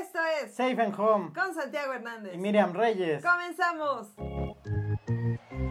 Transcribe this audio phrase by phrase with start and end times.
[0.00, 2.34] Esto es Safe and Home con Santiago Hernández.
[2.34, 3.22] y Miriam Reyes.
[3.24, 4.08] Comenzamos.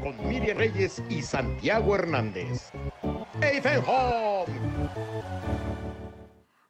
[0.02, 2.72] con Miriam Reyes y Santiago Hernández.
[3.42, 4.73] Safe and Home.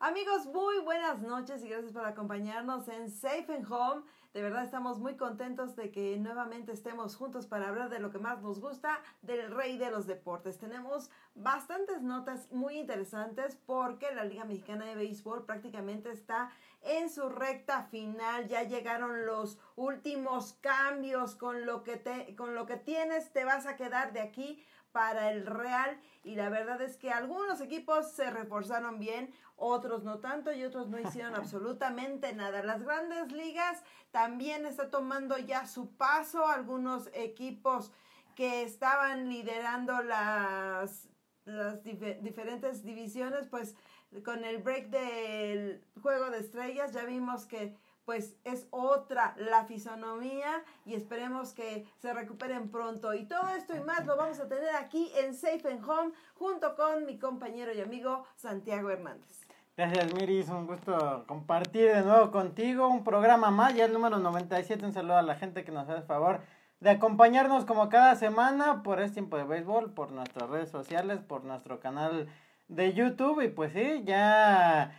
[0.05, 4.02] Amigos, muy buenas noches y gracias por acompañarnos en Safe and Home.
[4.33, 8.20] De verdad estamos muy contentos de que nuevamente estemos juntos para hablar de lo que
[8.20, 10.58] más nos gusta, del rey de los deportes.
[10.58, 17.30] Tenemos bastantes notas muy interesantes porque la Liga Mexicana de Béisbol prácticamente está en su
[17.30, 18.49] recta final.
[18.49, 23.65] Ya llegaron los últimos cambios con lo que te con lo que tienes te vas
[23.67, 24.62] a quedar de aquí
[24.93, 30.20] para el Real y la verdad es que algunos equipos se reforzaron bien, otros no
[30.20, 32.63] tanto y otros no hicieron absolutamente nada.
[32.63, 37.91] Las grandes ligas también está tomando ya su paso, algunos equipos
[38.35, 41.09] que estaban liderando las,
[41.45, 43.75] las dif- diferentes divisiones, pues
[44.23, 47.75] con el break del juego de estrellas ya vimos que
[48.05, 53.13] pues es otra la fisonomía y esperemos que se recuperen pronto.
[53.13, 56.76] Y todo esto y más lo vamos a tener aquí en Safe and Home junto
[56.76, 59.41] con mi compañero y amigo Santiago Hernández.
[59.76, 60.40] Gracias, Miri.
[60.40, 64.86] Es un gusto compartir de nuevo contigo un programa más, ya el número 97.
[64.86, 66.42] Un saludo a la gente que nos hace el favor
[66.80, 71.44] de acompañarnos como cada semana por este tiempo de béisbol, por nuestras redes sociales, por
[71.44, 72.28] nuestro canal
[72.68, 73.42] de YouTube.
[73.42, 74.92] Y pues sí, ya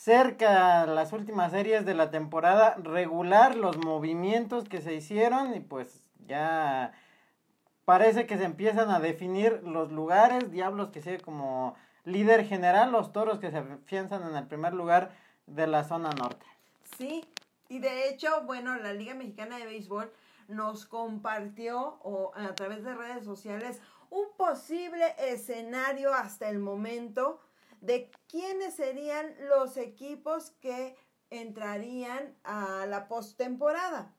[0.00, 6.02] cerca las últimas series de la temporada regular, los movimientos que se hicieron y pues
[6.26, 6.94] ya
[7.84, 13.12] parece que se empiezan a definir los lugares, Diablos que sigue como líder general, los
[13.12, 15.10] Toros que se afianzan en el primer lugar
[15.46, 16.46] de la zona norte.
[16.96, 17.22] Sí,
[17.68, 20.10] y de hecho, bueno, la Liga Mexicana de Béisbol
[20.48, 27.38] nos compartió o a través de redes sociales un posible escenario hasta el momento
[27.80, 30.96] de quiénes serían los equipos que
[31.30, 34.14] entrarían a la postemporada.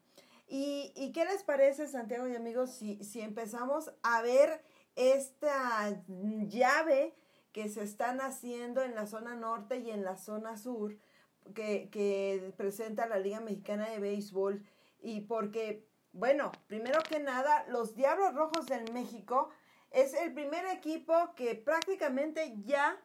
[0.47, 4.63] ¿Y, ¿Y qué les parece, Santiago y amigos, si, si empezamos a ver
[4.95, 7.15] esta llave
[7.53, 10.97] que se están haciendo en la zona norte y en la zona sur?
[11.53, 14.63] que, que presenta la Liga Mexicana de Béisbol
[15.01, 19.49] y porque, bueno, primero que nada, los Diablos Rojos del México
[19.91, 22.99] es el primer equipo que prácticamente ya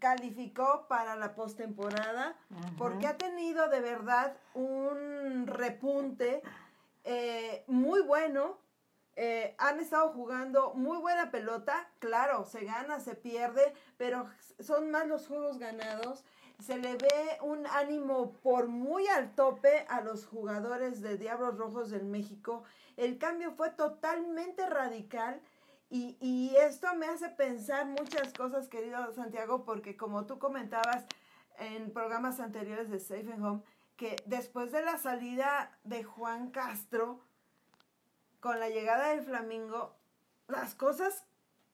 [0.00, 2.36] calificó para la postemporada
[2.76, 6.42] porque ha tenido de verdad un repunte
[7.04, 8.58] eh, muy bueno.
[9.16, 14.26] Eh, han estado jugando muy buena pelota, claro, se gana, se pierde, pero
[14.60, 16.24] son más los juegos ganados
[16.60, 21.90] se le ve un ánimo por muy al tope a los jugadores de Diablos Rojos
[21.90, 22.64] del México.
[22.96, 25.40] El cambio fue totalmente radical
[25.90, 31.04] y, y, esto me hace pensar muchas cosas, querido Santiago, porque como tú comentabas
[31.58, 33.62] en programas anteriores de Safe and Home,
[33.96, 37.20] que después de la salida de Juan Castro,
[38.38, 39.96] con la llegada del Flamingo,
[40.48, 41.26] las cosas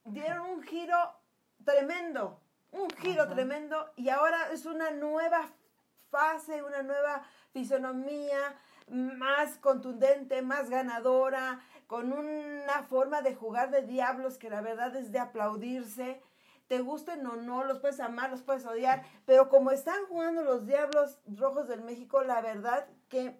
[0.05, 0.97] dieron un giro
[1.65, 2.41] tremendo
[2.76, 3.34] un giro Ajá.
[3.34, 5.49] tremendo y ahora es una nueva
[6.10, 7.22] fase, una nueva
[7.53, 8.55] fisonomía
[8.88, 15.12] más contundente, más ganadora, con una forma de jugar de diablos que la verdad es
[15.12, 16.20] de aplaudirse.
[16.69, 20.66] Te gusten o no, los puedes amar, los puedes odiar, pero como están jugando los
[20.66, 23.36] Diablos Rojos del México, la verdad que,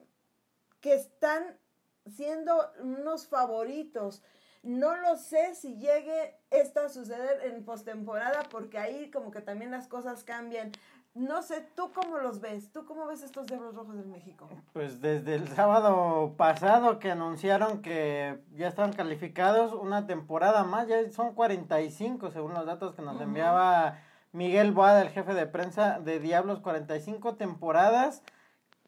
[0.80, 1.58] que están
[2.06, 4.22] siendo unos favoritos.
[4.62, 9.70] No lo sé si llegue esto a suceder en postemporada porque ahí como que también
[9.70, 10.72] las cosas cambian.
[11.16, 12.71] No sé, ¿tú cómo los ves?
[12.72, 14.50] ¿Tú cómo ves estos Diablos Rojos del México?
[14.75, 21.10] Pues desde el sábado pasado que anunciaron que ya están calificados una temporada más, ya
[21.12, 23.22] son 45 según los datos que nos uh -huh.
[23.22, 23.99] enviaba
[24.32, 28.22] Miguel Boada, el jefe de prensa de Diablos, 45 temporadas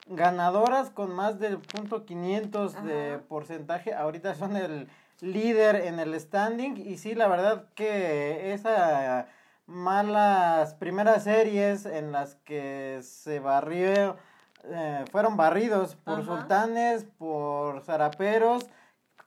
[0.06, 2.84] ganadoras con más del punto 500 Ajá.
[2.84, 3.94] de porcentaje.
[3.94, 4.90] Ahorita son el
[5.22, 9.28] líder en el standing y sí, la verdad que esa
[9.68, 14.16] malas primeras series en las que se barrió,
[14.64, 16.24] eh, fueron barridos por Ajá.
[16.24, 18.66] sultanes, por zaraperos,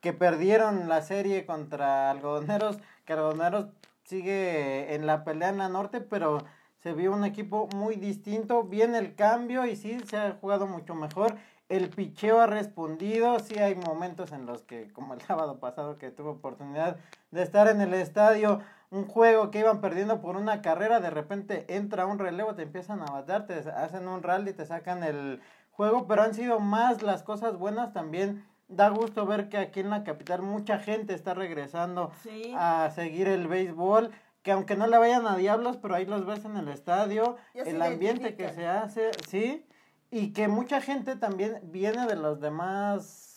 [0.02, 3.68] que perdieron la serie contra algodoneros, que algodoneros
[4.04, 6.40] sigue en la pelea en la norte, pero
[6.82, 10.96] se vio un equipo muy distinto, viene el cambio y sí, se ha jugado mucho
[10.96, 11.36] mejor.
[11.70, 16.10] El picheo ha respondido, sí hay momentos en los que, como el sábado pasado que
[16.10, 16.98] tuve oportunidad
[17.30, 18.60] de estar en el estadio,
[18.92, 23.02] un juego que iban perdiendo por una carrera, de repente entra un relevo, te empiezan
[23.02, 25.42] a bater, te hacen un rally, te sacan el
[25.72, 28.46] juego, pero han sido más las cosas buenas también.
[28.68, 32.54] Da gusto ver que aquí en la capital mucha gente está regresando Sí.
[32.58, 34.12] a seguir el béisbol,
[34.44, 37.82] que aunque no le vayan a diablos, pero ahí los ves en el estadio, el
[37.82, 39.66] ambiente que se hace, sí,
[40.10, 43.31] y que mucha gente también viene de los demás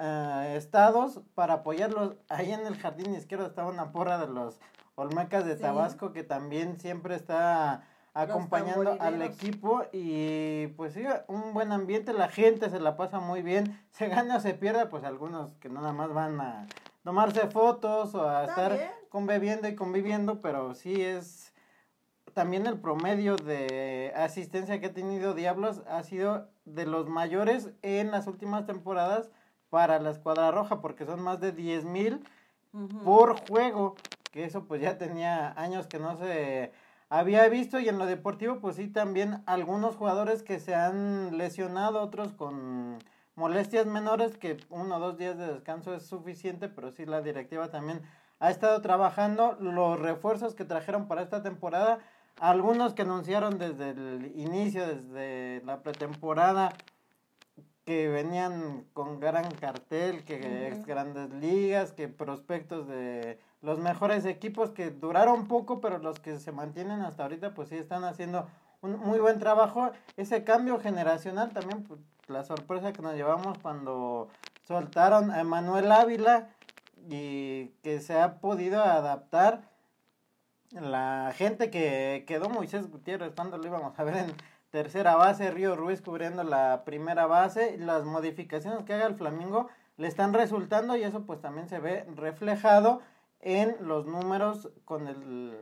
[0.00, 2.16] eh, estados para apoyarlos.
[2.28, 4.60] Ahí en el jardín izquierdo estaba una porra de los
[4.94, 5.62] Olmecas de Sí.
[5.62, 7.82] Tabasco que también siempre está
[8.14, 13.42] acompañando al equipo y pues sí, un buen ambiente, la gente se la pasa muy
[13.42, 16.66] bien, se gana o se pierda, pues algunos que nada más van a
[17.04, 18.90] tomarse fotos o a estar bien.
[19.10, 21.52] conviviendo y conviviendo, pero sí es
[22.32, 28.10] también el promedio de asistencia que ha tenido Diablos ha sido de los mayores en
[28.10, 29.30] las últimas temporadas
[29.70, 32.24] para la escuadra roja, porque son más de 10 mil
[33.04, 33.96] por juego,
[34.32, 36.72] que eso pues ya tenía años que no se
[37.08, 42.02] había visto y en lo deportivo pues sí también algunos jugadores que se han lesionado,
[42.02, 42.98] otros con
[43.34, 47.70] molestias menores que uno o dos días de descanso es suficiente, pero sí la directiva
[47.70, 48.02] también
[48.40, 49.56] ha estado trabajando.
[49.60, 51.98] Los refuerzos que trajeron para esta temporada,
[52.40, 56.72] algunos que anunciaron desde el inicio, desde la pretemporada,
[57.86, 64.72] que venían con gran cartel, que ex grandes ligas, que prospectos de los mejores equipos
[64.72, 68.48] que duraron poco, pero los que se mantienen hasta ahorita, pues sí están haciendo
[68.82, 69.92] un muy buen trabajo.
[70.16, 74.28] Ese cambio generacional también, pues, la sorpresa que nos llevamos cuando
[74.64, 76.48] soltaron a Manuel Ávila
[77.08, 79.62] y que se ha podido adaptar
[80.72, 84.32] la gente que quedó Moisés Gutiérrez cuando lo íbamos a ver en
[84.70, 90.08] tercera base, Río Ruiz cubriendo la primera base, las modificaciones que haga el Flamingo le
[90.08, 93.00] están resultando y eso pues también se ve reflejado
[93.40, 95.56] en los números con el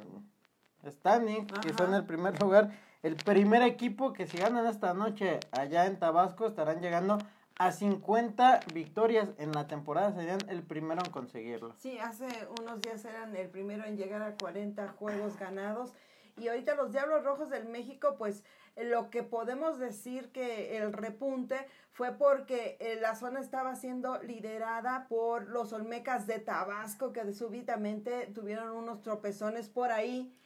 [0.86, 1.78] standing, que Ajá.
[1.78, 2.70] son el primer lugar,
[3.02, 7.18] el primer equipo que si ganan esta noche allá en Tabasco estarán llegando
[7.58, 11.74] a 50 victorias en la temporada, serían el primero en conseguirlo.
[11.78, 12.26] Sí, hace
[12.60, 15.92] unos días eran el primero en llegar a 40 juegos ganados.
[16.36, 18.42] Y ahorita los Diablos Rojos del México, pues
[18.76, 25.06] lo que podemos decir que el repunte fue porque eh, la zona estaba siendo liderada
[25.08, 30.36] por los Olmecas de Tabasco, que súbitamente tuvieron unos tropezones por ahí.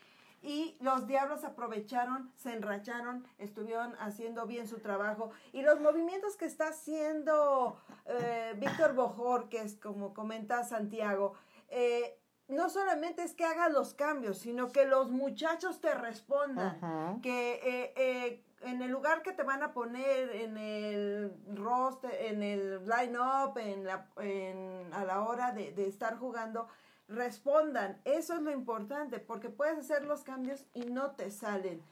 [0.43, 5.31] Y los diablos aprovecharon, se enracharon, estuvieron haciendo bien su trabajo.
[5.53, 11.35] Y los movimientos que está haciendo eh, Víctor Bojor, que es como comenta Santiago,
[11.71, 12.18] eh,
[12.49, 16.79] no solamente es que haga los cambios, sino que los muchachos te respondan.
[17.23, 22.43] Que eh, eh, en el lugar que te van a poner, en el roster, en
[22.43, 26.69] el line-up, en la, en- a la hora de, de estar jugando,
[27.07, 28.01] respondan.
[28.05, 31.83] Eso es lo importante, porque puedes hacer los cambios y no te salen.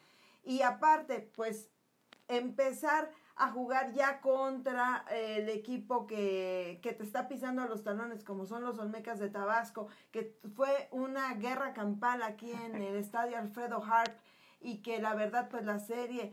[0.44, 1.68] Y aparte, pues
[2.28, 7.84] empezar a jugar ya contra eh, el equipo que, que te está pisando a los
[7.84, 12.96] talones, como son los Olmecas de Tabasco, que fue una guerra campal aquí en el
[12.96, 14.14] estadio Alfredo Harp
[14.60, 16.32] y que la verdad pues la serie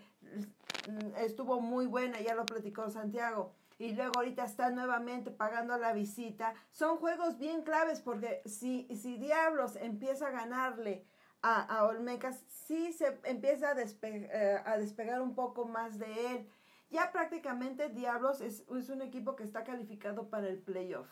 [1.18, 3.54] estuvo muy buena, ya lo platicó Santiago.
[3.80, 6.54] Y luego ahorita está nuevamente pagando la visita.
[6.72, 11.06] Son juegos bien claves porque si, si Diablos empieza a ganarle
[11.42, 16.32] a, a Olmecas, sí se empieza a, despe- eh, a despegar un poco más de
[16.36, 16.50] él.
[16.94, 21.08] Ya prácticamente Diablos es, un equipo que está calificado para el playoff.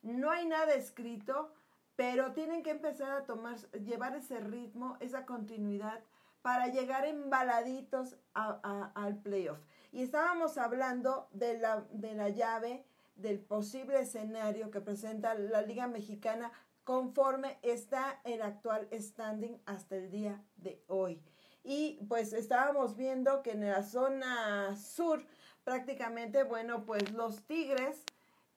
[0.00, 1.52] No hay nada escrito,
[1.94, 6.00] pero tienen que empezar a tomar, llevar ese ritmo, esa continuidad
[6.40, 9.58] para llegar embaladitos al playoff.
[9.92, 15.86] Y estábamos hablando de la, de la llave, del posible escenario que presenta la Liga
[15.86, 16.50] Mexicana
[16.82, 21.22] conforme está el actual standing hasta el día de hoy.
[21.62, 25.24] Y pues estábamos viendo que en la zona sur
[25.64, 28.02] prácticamente, bueno, pues los Tigres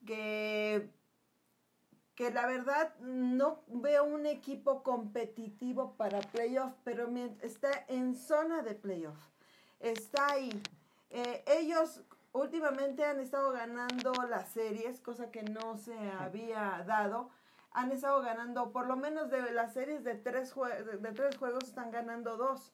[0.06, 0.90] que
[2.14, 7.08] que la verdad no veo un equipo competitivo para playoff, pero
[7.42, 9.18] está en zona de playoff.
[9.80, 10.62] Está ahí.
[11.10, 17.30] Eh, ellos últimamente han estado ganando las series, cosa que no se había dado.
[17.72, 21.64] Han estado ganando, por lo menos de las series de tres, jue- de tres juegos,
[21.64, 22.72] están ganando dos.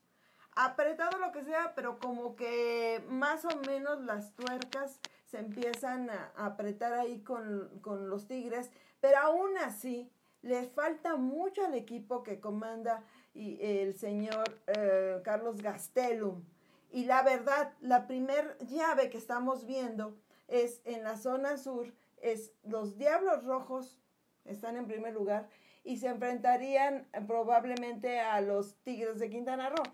[0.63, 6.33] Apretado lo que sea, pero como que más o menos las tuercas se empiezan a
[6.37, 10.13] apretar ahí con, con los Tigres, pero aún así
[10.43, 13.03] le falta mucho al equipo que comanda
[13.33, 16.45] y el señor eh, Carlos Gastelum.
[16.91, 20.15] Y la verdad, la primer llave que estamos viendo
[20.47, 21.91] es en la zona sur,
[22.21, 23.99] es los Diablos Rojos,
[24.45, 25.49] están en primer lugar,
[25.85, 29.85] y se enfrentarían probablemente a los Tigres de Quintana Roo.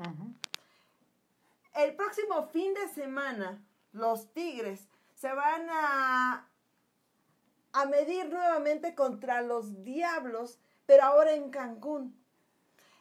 [1.76, 6.48] El próximo fin de semana, los Tigres se van a,
[7.72, 12.18] a medir nuevamente contra los Diablos, pero ahora en Cancún.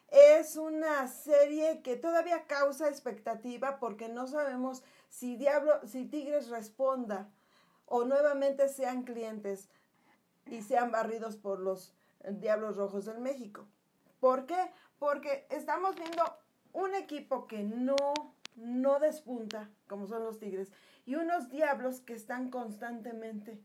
[0.09, 7.29] Es una serie que todavía causa expectativa porque no sabemos si Diablo, si Tigres responda
[7.85, 9.69] o nuevamente sean clientes
[10.47, 11.93] y sean barridos por los
[12.29, 13.65] Diablos Rojos del México.
[14.19, 14.69] ¿Por qué?
[14.99, 16.23] Porque estamos viendo
[16.73, 17.95] un equipo que no,
[18.55, 20.71] no despunta, como son los Tigres,
[21.05, 23.61] y unos Diablos que están constantemente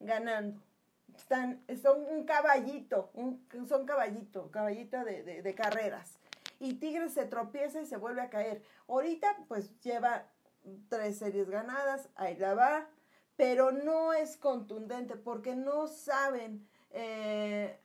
[0.00, 0.60] ganando.
[1.16, 3.10] Están, son un caballito,
[3.68, 6.18] son caballito, caballito de, de carreras.
[6.60, 8.62] Y Tigres se tropieza y se vuelve a caer.
[8.86, 10.26] Ahorita pues lleva
[10.88, 12.88] tres series ganadas, ahí la va,
[13.36, 17.78] pero no es contundente porque no saben eh,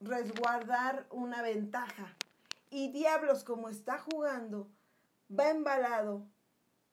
[0.00, 2.16] resguardar una ventaja.
[2.70, 4.68] Y Diablos, como está jugando,
[5.38, 6.26] va embalado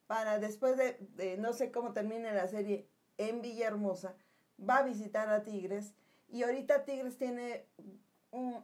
[0.08, 4.16] para después de, no sé cómo termine la serie en Villahermosa,
[4.60, 5.94] va a visitar a Tigres.
[6.30, 7.66] Y ahorita Tigres tiene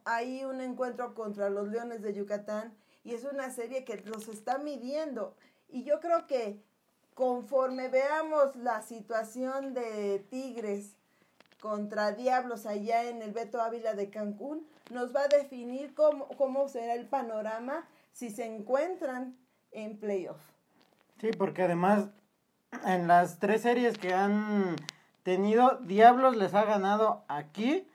[0.06, 4.58] ahí un encuentro contra los Leones de Yucatán y es una serie que los está
[4.58, 5.36] midiendo.
[5.70, 6.64] Y yo creo que
[7.14, 10.96] conforme veamos la situación de Tigres
[11.60, 16.68] contra Diablos allá en el Beto Ávila de Cancún, nos va a definir cómo, cómo
[16.70, 19.38] será el panorama si se encuentran
[19.76, 20.42] en playoff.
[21.20, 22.10] Sí, porque además
[22.86, 24.76] en las tres series que han
[25.24, 27.88] tenido, Diablos les ha ganado aquí.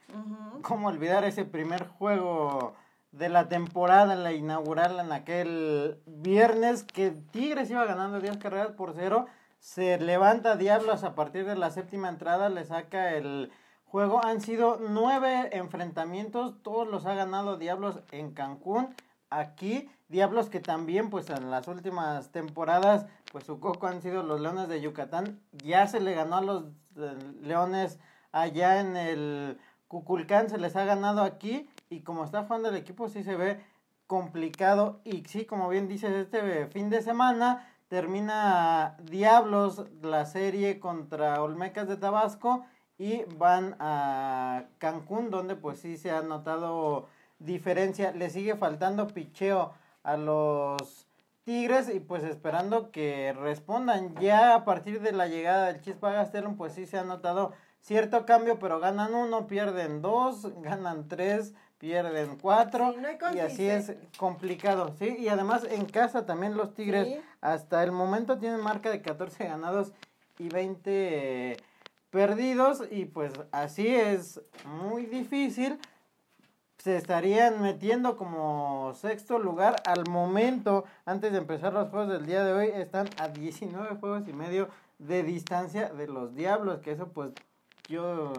[0.62, 2.74] ¿Cómo olvidar ese primer juego
[3.12, 8.94] de la temporada, la inaugural en aquel viernes que Tigres iba ganando 10 carreras por
[8.94, 9.26] cero,
[9.58, 13.52] se levanta Diablos a partir de la séptima entrada, le saca el
[13.84, 14.24] juego.
[14.24, 18.94] Han sido nueve enfrentamientos, todos los ha ganado Diablos en Cancún.
[19.28, 24.40] Aquí, Diablos que también, pues en las últimas temporadas, pues su coco han sido los
[24.40, 25.40] Leones de Yucatán.
[25.64, 26.64] Ya se le ganó a los
[26.96, 28.00] eh, Leones
[28.32, 33.08] allá en el Cuculcán, se les ha ganado aquí y como está jugando el equipo
[33.08, 33.60] sí se ve
[34.08, 41.40] complicado y sí, como bien dices, este fin de semana termina Diablos la serie contra
[41.40, 42.64] Olmecas de Tabasco
[42.98, 47.06] y van a Cancún donde pues sí se ha notado
[47.38, 51.06] diferencia, le sigue faltando picheo a los
[51.44, 56.56] Tigres y pues esperando que respondan ya a partir de la llegada del Chispa Gastelum
[56.56, 62.36] pues sí se ha notado cierto cambio pero ganan uno, pierden dos, ganan tres, pierden
[62.36, 62.94] cuatro
[63.34, 65.16] y así es complicado, ¿sí?
[65.18, 69.92] Y además en casa también los Tigres hasta el momento tienen marca de 14 ganados
[70.38, 71.56] y 20
[72.10, 75.78] perdidos y pues así es muy difícil.
[76.82, 82.42] Se estarían metiendo como sexto lugar al momento, antes de empezar los juegos del día
[82.42, 87.08] de hoy, están a 19 juegos y medio de distancia de los Diablos, que eso
[87.08, 87.32] pues
[87.86, 88.32] yo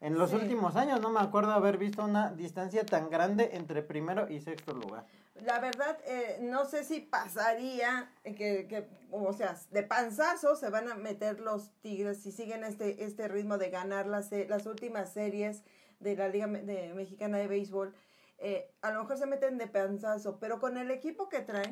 [0.00, 4.28] en los últimos años no me acuerdo haber visto una distancia tan grande entre primero
[4.28, 5.06] y sexto lugar.
[5.44, 10.88] La verdad, eh, no sé si pasaría que, que, o sea, de panzazo se van
[10.88, 15.62] a meter los Tigres si siguen este, este ritmo de ganar las, las últimas series
[16.00, 17.94] de la Liga de, Mexicana de Béisbol.
[18.38, 21.70] Eh, a lo mejor se meten de panzazo, pero con el equipo que traen,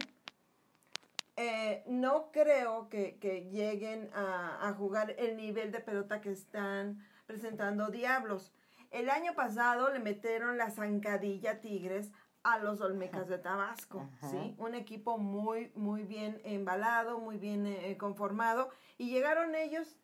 [1.37, 7.05] eh, no creo que, que lleguen a, a jugar el nivel de pelota que están
[7.27, 8.53] presentando Diablos.
[8.91, 12.13] El año pasado le metieron la zancadilla Tigres
[12.45, 14.55] a los Olmecas de Tabasco, ¿sí?
[14.59, 19.97] Un equipo muy, muy bien embalado, muy bien eh, conformado, y llegaron ellos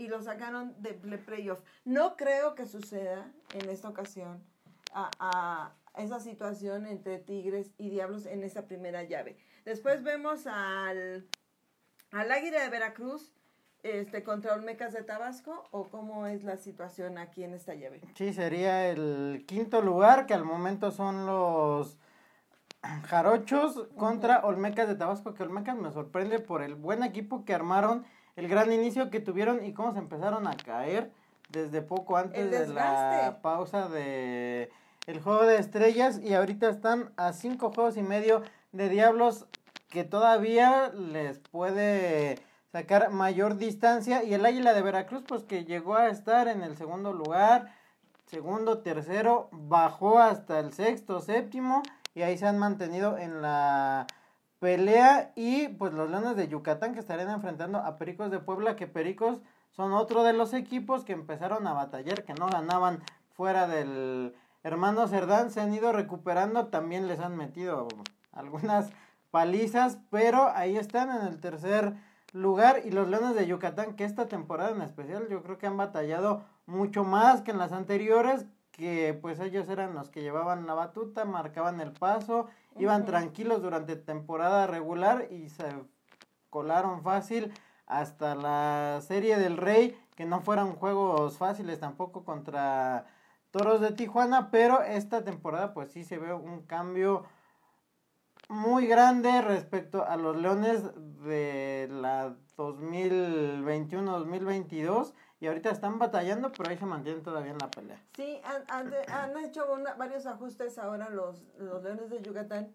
[0.00, 1.60] y lo sacaron de playoff.
[1.84, 4.42] No creo que suceda en esta ocasión
[4.94, 9.36] a, a, esa situación entre Tigres y Diablos en esa primera llave.
[9.66, 11.28] Después vemos al,
[12.12, 13.34] al Águila de Veracruz,
[13.82, 18.00] este, contra Olmecas de Tabasco o cómo es la situación aquí en esta llave?
[18.14, 21.98] Sí, sería el quinto lugar, que al momento son los
[23.06, 28.06] Jarochos contra Olmecas de Tabasco, que Olmecas me sorprende por el buen equipo que armaron,
[28.36, 31.10] el gran inicio que tuvieron y cómo se empezaron a caer
[31.50, 34.70] desde poco antes de la pausa de
[35.06, 39.46] el juego de estrellas y ahorita están a cinco juegos y medio de Diablos
[39.88, 42.38] que todavía les puede
[42.70, 44.22] sacar mayor distancia.
[44.22, 47.74] Y el Águila de Veracruz, pues que llegó a estar en el segundo lugar,
[48.26, 51.82] segundo, tercero, bajó hasta el sexto, séptimo,
[52.14, 54.06] y ahí se han mantenido en la
[54.60, 55.32] pelea.
[55.34, 59.40] Y pues los Leones de Yucatán que estarían enfrentando a Pericos de Puebla, que Pericos
[59.72, 63.02] son otro de los equipos que empezaron a batallar, que no ganaban
[63.32, 67.88] fuera del hermano Cerdán, se han ido recuperando, también les han metido
[68.32, 68.90] algunas
[69.30, 71.94] palizas, pero ahí están en el tercer
[72.32, 75.76] lugar y los Leones de Yucatán que esta temporada en especial yo creo que han
[75.76, 80.74] batallado mucho más que en las anteriores que pues ellos eran los que llevaban la
[80.74, 85.64] batuta, marcaban el paso, iban tranquilos durante temporada regular y se
[86.50, 87.52] colaron fácil
[87.86, 93.06] hasta la Serie del Rey, que no fueran juegos fáciles tampoco contra
[93.50, 97.24] Toros de Tijuana, pero esta temporada pues sí se ve un cambio
[98.48, 100.84] muy grande respecto a los Leones
[101.24, 108.00] de la 2021-2022 y ahorita están batallando, pero ahí se mantienen todavía en la pelea.
[108.14, 109.66] Sí, han, han, han hecho
[109.96, 112.74] varios ajustes ahora los, los Leones de Yucatán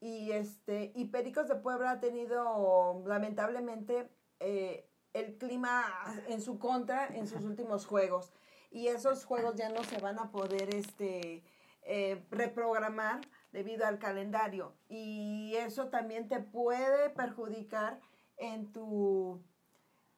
[0.00, 5.84] y este y Pericos de Puebla ha tenido lamentablemente eh, el clima
[6.28, 8.32] en su contra en sus últimos juegos
[8.70, 11.44] y esos juegos ya no se van a poder este
[11.82, 13.20] eh, reprogramar
[13.52, 18.00] debido al calendario y eso también te puede perjudicar
[18.38, 19.42] en tu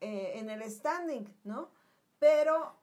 [0.01, 1.71] eh, en el standing no
[2.23, 2.77] pero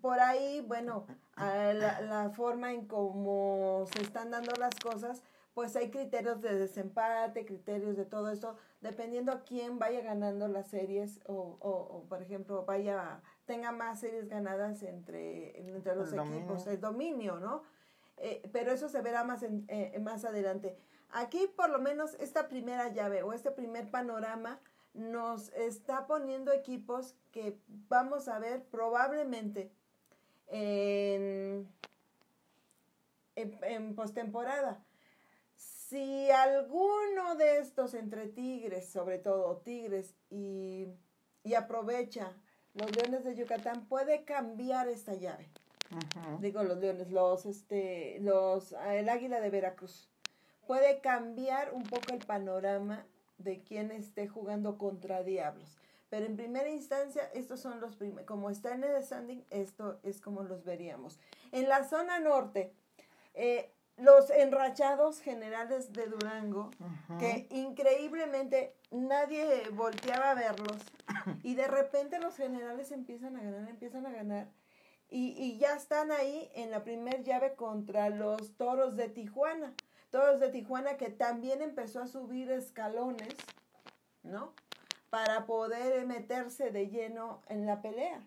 [0.00, 5.22] por ahí bueno la, la forma en cómo se están dando las cosas
[5.52, 10.68] pues hay criterios de desempate, criterios de todo eso, dependiendo a quién vaya ganando las
[10.68, 16.78] series o, o, por ejemplo, vaya, tenga más series ganadas entre, entre los equipos, el
[16.78, 17.62] dominio, ¿no?
[18.18, 20.76] Eh, pero eso se verá más, en, eh, más adelante.
[21.08, 24.60] Aquí, por lo menos, esta primera llave o este primer panorama
[24.96, 29.70] nos está poniendo equipos que vamos a ver probablemente
[30.48, 31.68] en,
[33.36, 34.82] en, en postemporada
[35.88, 40.88] si alguno de estos entre Tigres, sobre todo Tigres, y,
[41.56, 42.32] aprovecha
[42.74, 45.48] los Leones de Yucatán, puede cambiar esta llave.
[46.40, 50.10] Digo los Leones, los, este, los, el Águila de Veracruz.
[50.66, 53.06] Puede cambiar un poco el panorama
[53.38, 55.76] de quien esté jugando contra Diablos.
[56.08, 58.26] Pero en primera instancia, estos son los primeros.
[58.26, 61.18] Como está en el standing, esto es como los veríamos.
[61.52, 62.72] En la zona norte,
[63.34, 66.70] eh, los enrachados generales de Durango,
[67.18, 70.76] que increíblemente nadie volteaba a verlos,
[71.42, 74.48] y de repente los generales empiezan a ganar, empiezan a ganar,
[75.08, 79.72] y, y ya están ahí en la primer llave contra los toros de Tijuana.
[80.10, 83.34] Toros de Tijuana que también empezó a subir escalones,
[84.22, 84.52] ¿no?
[85.10, 88.20] Para poder meterse de lleno en la pelea.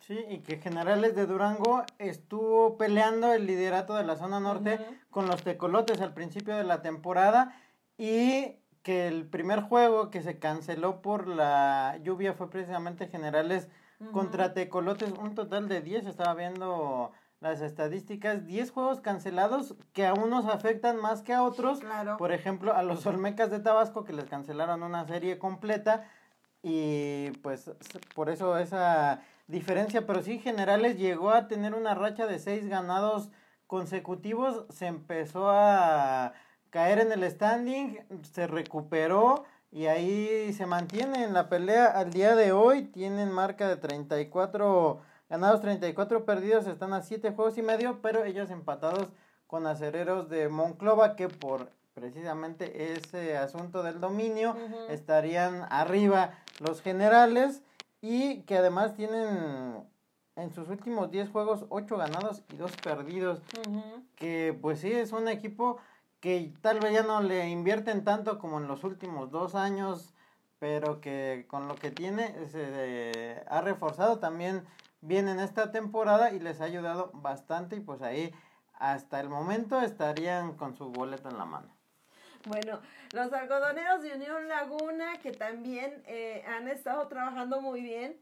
[0.00, 4.78] Sí, y que Generales de Durango estuvo peleando el liderato de la zona norte
[5.10, 7.54] con los tecolotes al principio de la temporada
[7.98, 13.68] y que el primer juego que se canceló por la lluvia fue precisamente Generales
[14.12, 20.12] contra Tecolotes, un total de 10, estaba viendo las estadísticas, 10 juegos cancelados que a
[20.12, 21.80] unos afectan más que a otros.
[22.18, 26.06] Por ejemplo, a los Olmecas de Tabasco que les cancelaron una serie completa
[26.62, 27.70] y pues
[28.14, 33.30] por eso esa diferencia, pero sí Generales llegó a tener una racha de seis ganados
[33.66, 36.34] consecutivos, se empezó a
[36.68, 42.36] caer en el standing, se recuperó y ahí se mantiene en la pelea al día
[42.36, 45.00] de hoy, tienen marca de 34
[45.30, 49.08] ganados, 34 perdidos, están a 7 juegos y medio, pero ellos empatados
[49.46, 54.56] con acereros de Monclova que por precisamente ese asunto del dominio
[54.88, 57.62] estarían arriba los generales
[58.00, 59.84] y que además tienen
[60.34, 63.40] en sus últimos 10 juegos 8 ganados y 2 perdidos.
[64.16, 65.78] Que pues sí, es un equipo
[66.20, 70.14] que tal vez ya no le invierten tanto como en los últimos dos años,
[70.58, 74.64] pero que con lo que tiene se ha reforzado también
[75.00, 78.34] bien en esta temporada y les ha ayudado bastante y pues ahí
[78.74, 81.68] hasta el momento estarían con su boleto en la mano.
[82.46, 82.80] Bueno,
[83.12, 88.18] los algodoneros de Unión Laguna, que también eh, han estado trabajando muy bien,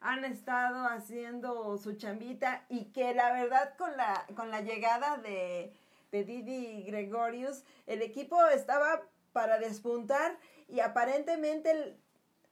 [0.00, 5.72] han estado haciendo su chambita y que la verdad con la, con la llegada de,
[6.10, 10.36] de Didi Gregorius, el equipo estaba para despuntar
[10.68, 11.96] y aparentemente,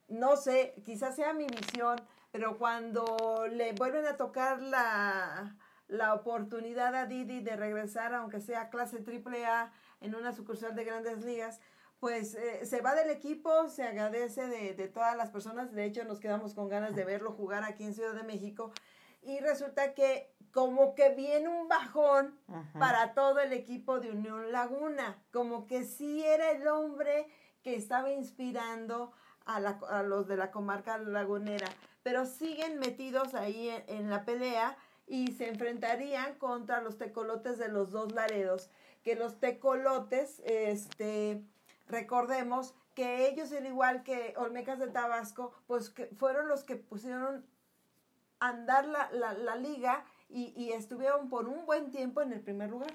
[0.08, 5.56] no sé, quizás sea mi visión, pero cuando le vuelven a tocar la,
[5.88, 10.84] la oportunidad a Didi de regresar, aunque sea clase triple A, en una sucursal de
[10.84, 11.60] grandes ligas,
[11.98, 16.04] pues eh, se va del equipo, se agradece de, de, todas las personas, de hecho
[16.04, 18.72] nos quedamos con ganas de verlo jugar aquí en Ciudad de México.
[19.22, 22.38] Y resulta que como que viene un bajón
[22.78, 27.26] para todo el equipo de Unión Laguna, como que sí era el hombre
[27.62, 29.12] que estaba inspirando
[29.44, 31.68] a, la, a los de la comarca lagunera,
[32.02, 37.68] pero siguen metidos ahí en, en la pelea y se enfrentarían contra los tecolotes de
[37.68, 38.70] los dos Laredos
[39.02, 41.42] que los tecolotes, este,
[41.88, 47.44] recordemos que ellos, al igual que Olmecas de Tabasco, pues que fueron los que pusieron
[48.40, 52.40] a andar la, la, la liga y, y, estuvieron por un buen tiempo en el
[52.40, 52.90] primer lugar.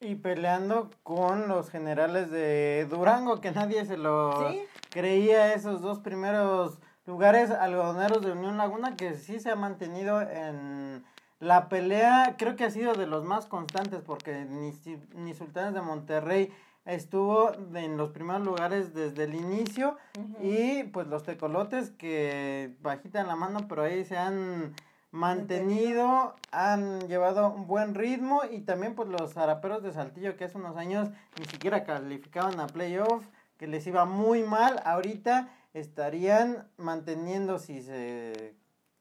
[0.00, 4.52] Y peleando con los generales de Durango, que nadie se lo
[4.90, 11.04] creía esos dos primeros lugares algodoneros de Unión Laguna que sí se ha mantenido en
[11.40, 14.72] la pelea, creo que ha sido de los más constantes porque ni,
[15.14, 16.52] ni Sultanes de Monterrey
[16.86, 19.96] estuvo en los primeros lugares desde el inicio
[20.40, 24.74] y pues los tecolotes que bajitan la mano pero ahí se han
[25.10, 30.58] mantenido, han llevado un buen ritmo y también pues los zaraperos de Saltillo que hace
[30.58, 33.24] unos años ni siquiera calificaban a playoff,
[33.56, 38.54] que les iba muy mal, ahorita estarían manteniendo si se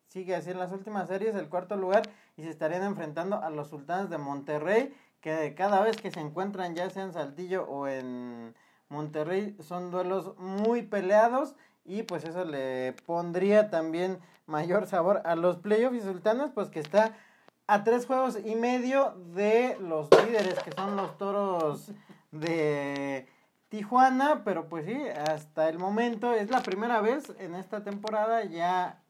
[0.09, 2.03] sigue así en las últimas series el cuarto lugar
[2.35, 6.75] y se estarían enfrentando a los sultanes de Monterrey que cada vez que se encuentran
[6.75, 8.53] ya sea en Saltillo o en
[8.89, 11.55] Monterrey son duelos muy peleados
[11.85, 16.79] y pues eso le pondría también mayor sabor a los playoffs y sultanes pues que
[16.79, 17.15] está
[17.67, 21.91] a tres juegos y medio de los líderes que son los toros
[22.31, 23.27] de
[23.73, 24.95] Tijuana, pero pues sí,
[25.27, 29.01] hasta el momento es la primera vez en esta temporada ya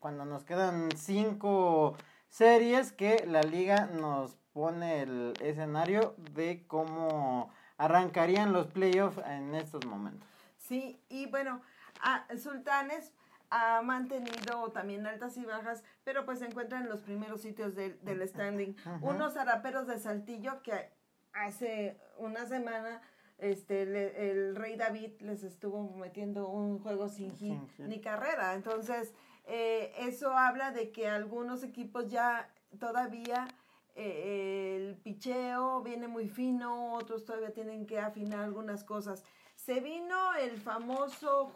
[0.00, 1.96] cuando nos quedan cinco
[2.28, 9.86] series que la liga nos pone el escenario de cómo arrancarían los playoffs en estos
[9.86, 10.28] momentos.
[10.56, 11.62] Sí, y bueno,
[12.02, 13.12] a Sultanes
[13.50, 18.04] ha mantenido también altas y bajas, pero pues se encuentra en los primeros sitios del,
[18.04, 18.74] del standing.
[19.00, 20.90] Unos araperos de Saltillo que
[21.32, 23.00] hace una semana
[23.38, 23.82] este
[24.30, 28.54] el rey David les estuvo metiendo un juego sin hit, ni carrera.
[28.54, 29.12] Entonces,
[29.46, 33.48] eh, eso habla de que algunos equipos ya todavía
[34.00, 39.24] eh, el picheo viene muy fino, otros todavía tienen que afinar algunas cosas.
[39.56, 41.50] Se vino el famoso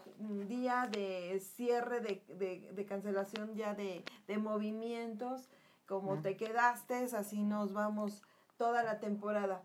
[0.49, 4.03] día de cierre, de, cancelación ya de,
[4.37, 5.49] movimientos,
[5.87, 8.21] como te quedaste, así nos vamos
[8.57, 9.63] toda la temporada.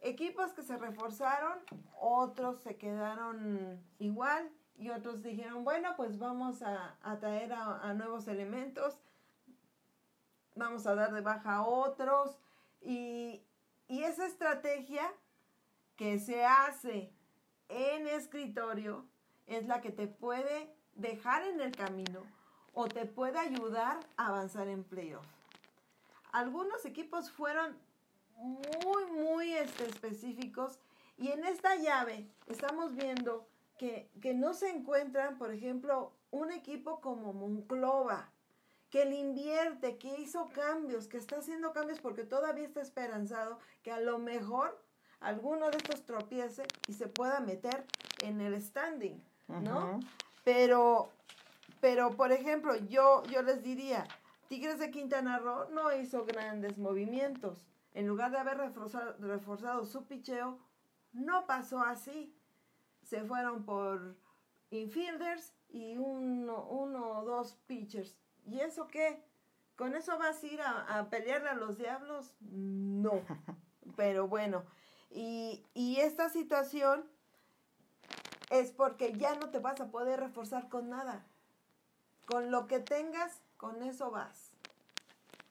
[0.00, 1.58] Equipos que se reforzaron,
[2.00, 9.00] otros se quedaron igual y otros dijeron, bueno, pues vamos a, traer a, nuevos elementos,
[10.54, 12.38] vamos a dar de baja a otros
[12.80, 13.42] y,
[13.88, 15.12] y esa estrategia
[15.96, 17.12] que se hace
[17.68, 19.04] en escritorio
[19.46, 22.22] es la que te puede dejar en el camino
[22.72, 25.26] o te puede ayudar a avanzar en playoff.
[26.30, 27.76] Algunos equipos fueron
[28.38, 30.78] muy, muy este, específicos
[31.16, 33.46] y en esta llave estamos viendo
[33.78, 38.30] que, que no se encuentran, por ejemplo, un equipo como Monclova,
[38.90, 43.92] que le invierte, que hizo cambios, que está haciendo cambios porque todavía está esperanzado que
[43.92, 44.82] a lo mejor
[45.20, 47.84] alguno de estos tropiece y se pueda meter
[48.22, 50.00] en el standing, ¿no?
[50.44, 51.10] Pero,
[51.80, 54.06] pero, por ejemplo, yo, yo les diría,
[54.48, 57.66] Tigres de Quintana Roo no hizo grandes movimientos.
[57.98, 60.56] En lugar de haber reforzado, reforzado su picheo,
[61.12, 62.32] no pasó así.
[63.02, 64.16] Se fueron por
[64.70, 68.16] infielders y uno, uno o dos pitchers.
[68.46, 69.24] ¿Y eso qué?
[69.74, 72.36] ¿Con eso vas a ir a, a pelearle a los diablos?
[72.38, 73.20] No.
[73.96, 74.62] Pero bueno,
[75.10, 77.04] y, y esta situación
[78.50, 81.26] es porque ya no te vas a poder reforzar con nada.
[82.26, 84.52] Con lo que tengas, con eso vas.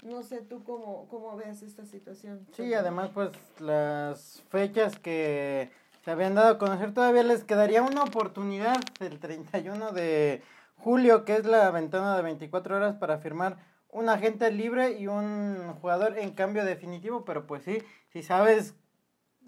[0.03, 2.45] No sé tú cómo, cómo veas esta situación.
[2.53, 5.71] Sí, además pues las fechas que
[6.03, 10.41] se habían dado a conocer todavía les quedaría una oportunidad el 31 de
[10.77, 13.57] julio, que es la ventana de 24 horas para firmar
[13.89, 18.75] un agente libre y un jugador en cambio definitivo, pero pues sí, si sabes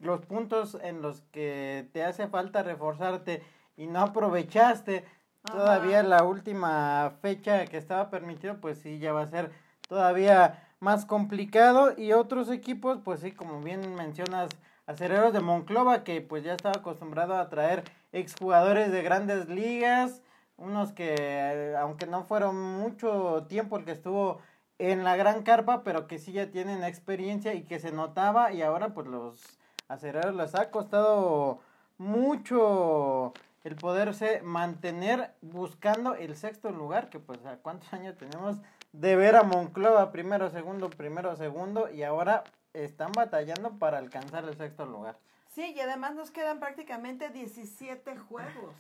[0.02, 3.44] los puntos en los que te hace falta reforzarte
[3.78, 5.06] y no aprovechaste
[5.44, 9.52] todavía la última fecha que estaba permitido, pues sí, ya va a ser
[9.90, 11.94] todavía más complicado.
[11.98, 14.50] Y otros equipos, pues sí, como bien mencionas,
[14.86, 20.24] Acereros de Monclova, que pues ya estaba acostumbrado a traer exjugadores de grandes ligas,
[20.58, 24.40] unos que, aunque no fueron mucho tiempo el que estuvo
[24.80, 28.64] en la gran carpa, pero que sí ya tienen experiencia y que se notaba y
[28.64, 31.60] ahora pues los acereros les ha costado
[32.00, 38.58] mucho el poderse mantener buscando el sexto lugar, que pues a cuántos años tenemos
[38.92, 44.56] de ver a Monclova primero, segundo, primero, segundo, y ahora están batallando para alcanzar el
[44.58, 45.18] sexto lugar.
[45.50, 48.76] Sí, y además nos quedan prácticamente 17 juegos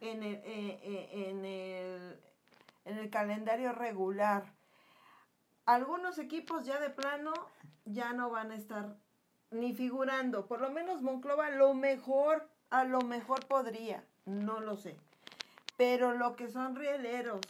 [0.00, 2.20] en, el, eh, eh, en, el,
[2.84, 4.44] en el calendario regular.
[5.66, 7.32] Algunos equipos ya de plano
[7.84, 8.96] ya no van a estar
[9.50, 10.46] ni figurando.
[10.46, 14.96] Por lo menos Monclova a lo mejor, a lo mejor podría, no lo sé.
[15.76, 17.40] Pero lo que son rieleros,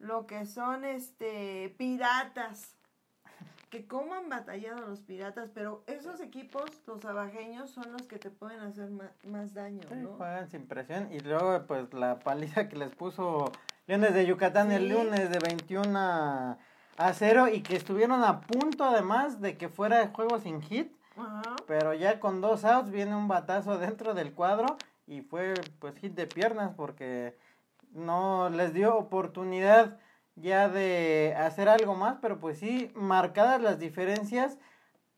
[0.00, 2.74] lo que son este piratas,
[3.68, 8.30] que como han batallado los piratas, pero esos equipos, los abajeños, son los que te
[8.30, 8.90] pueden hacer
[9.24, 10.14] más, daño, ¿no?
[10.14, 13.52] juegan sin presión y luego pues la paliza que les puso
[13.86, 16.58] Leones de Yucatán el lunes de 21 a,
[16.96, 21.56] a 0 y que estuvieron a punto además de que fuera juego sin hit, Ajá.
[21.66, 26.14] pero ya con dos outs viene un batazo dentro del cuadro y fue pues hit
[26.14, 27.36] de piernas porque
[27.90, 29.98] no les dio oportunidad
[30.36, 34.58] ya de hacer algo más, pero pues sí, marcadas las diferencias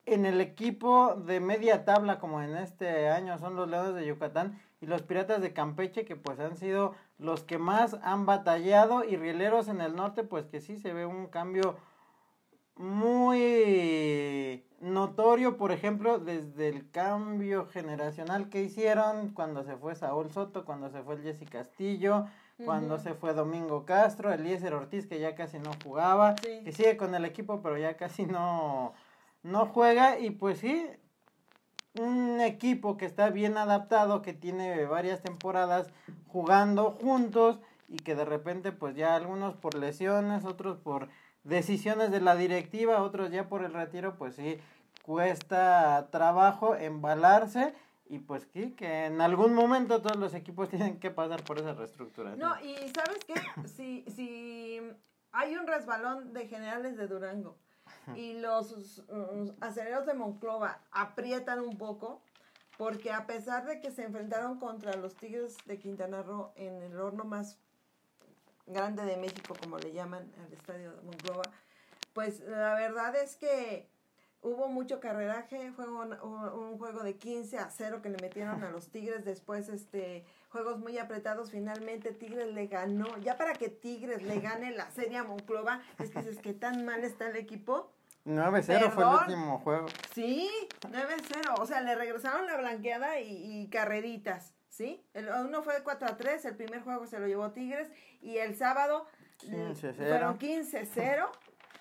[0.05, 4.61] en el equipo de media tabla como en este año son los Leones de Yucatán
[4.81, 9.17] y los Piratas de Campeche que pues han sido los que más han batallado y
[9.17, 11.77] Rieleros en el norte pues que sí se ve un cambio
[12.75, 20.65] muy notorio, por ejemplo, desde el cambio generacional que hicieron cuando se fue Saúl Soto,
[20.65, 22.27] cuando se fue el Jesse Castillo,
[22.65, 26.61] cuando se fue Domingo Castro, Eliezer Ortiz que ya casi no jugaba, Sí.
[26.65, 28.93] que sigue con el equipo pero ya casi no,
[29.43, 30.19] no juega.
[30.19, 30.87] Y pues sí,
[31.99, 35.89] un equipo que está bien adaptado, que tiene varias temporadas
[36.29, 41.09] jugando juntos y que de repente pues ya algunos por lesiones, otros por
[41.45, 44.59] decisiones de la directiva, otros ya por el retiro, pues sí
[45.05, 47.75] cuesta trabajo embalarse
[48.07, 51.75] y pues sí, que en algún momento todos los equipos tienen que pasar por esa
[51.75, 52.39] reestructuración.
[52.39, 53.35] No, y ¿sabes qué?
[53.69, 54.81] Si, si
[55.33, 57.59] hay un resbalón de generales de Durango
[58.17, 59.03] y los
[59.61, 62.23] aceleros de Monclova aprietan un poco,
[62.79, 66.99] porque a pesar de que se enfrentaron contra los Tigres de Quintana Roo en el
[66.99, 67.59] horno más
[68.67, 71.43] grande de México, como le llaman al estadio de Monclova,
[72.13, 73.89] pues la verdad es que
[74.43, 78.71] hubo mucho carreraje, fue un, un- juego de 15 a 0 que le metieron a
[78.71, 84.23] los Tigres, después este juegos muy apretados, finalmente Tigres le ganó, ya para que Tigres
[84.23, 87.91] le gane la serie a Monclova, es que dices que tan mal está el equipo.
[88.27, 89.87] 9-0 fue el último juego.
[90.15, 90.49] Sí,
[90.83, 91.55] 9-0.
[91.59, 95.05] O sea, le regresaron la blanqueada y, y carreritas, ¿sí?
[95.15, 97.89] El, uno fue 4 a 3, el primer juego se lo llevó Tigres
[98.21, 99.07] y el sábado
[99.49, 99.95] l- 15-0.
[99.95, 101.29] fueron 15-0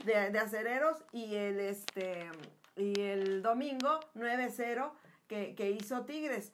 [0.06, 2.30] de, acereros y el este
[2.76, 4.92] y el domingo 9-0
[5.28, 6.54] que, que hizo Tigres.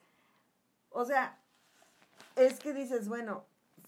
[0.90, 1.38] O sea,
[2.36, 3.46] es que dices, bueno,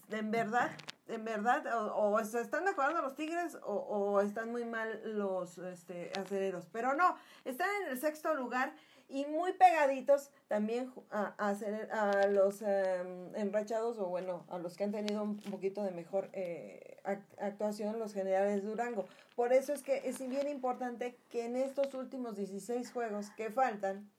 [0.09, 0.71] en verdad,
[1.07, 5.57] en verdad, o, o se están mejorando los Tigres o, o están muy mal los
[5.57, 6.67] este, acereros.
[6.71, 8.73] Pero no, están en el sexto lugar
[9.11, 14.75] y muy pegaditos también a, a, acere- a los em, enrachados o bueno, a los
[14.77, 19.07] que han tenido un poquito de mejor eh, ac- actuación los generales Durango.
[19.35, 24.09] Por eso es que es bien importante que en estos últimos 16 juegos que faltan,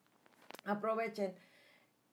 [0.64, 1.34] aprovechen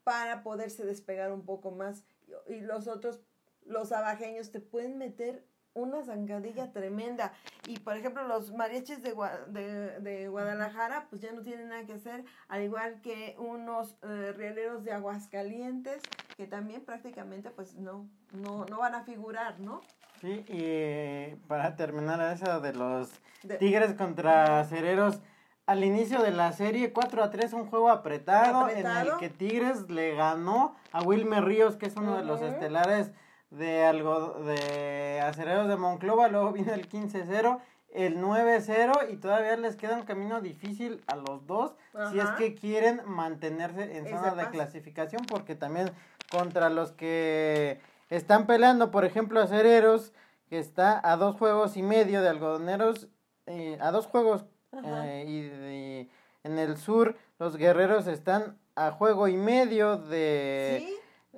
[0.04, 2.04] para poderse despegar un poco más.
[2.48, 3.20] Y, y los otros,
[3.66, 7.34] los abajeños, te pueden meter una zancadilla tremenda.
[7.68, 11.86] Y por ejemplo, los mariachis de, Gua- de, de Guadalajara, pues ya no tienen nada
[11.86, 16.02] que hacer, al igual que unos eh, rieleros de Aguascalientes,
[16.36, 19.82] que también prácticamente pues no, no, no van a figurar, ¿no?
[20.22, 23.10] Sí, y para terminar eso de los
[23.44, 25.22] De- Tigres contra Cereros,
[25.66, 29.88] al inicio de la serie 4 a 3, un juego apretado, en el que Tigres
[29.90, 33.12] le ganó a Wilmer Ríos, que es uno de los estelares
[33.52, 37.60] de, algo, de Acereros de Monclova, luego vino el 15-0,
[37.94, 41.76] el 9-0 y todavía les queda un camino difícil a los dos
[42.12, 45.90] si es que quieren mantenerse en zona de clasificación porque también
[46.32, 47.80] contra los que
[48.12, 50.14] están peleando, por ejemplo, Acereros,
[50.50, 53.08] que está a dos juegos y medio de Algodoneros,
[53.48, 54.46] eh, a dos juegos
[54.86, 56.10] eh, y de-
[56.44, 60.96] en el sur los guerreros están a juego y medio de, Sí,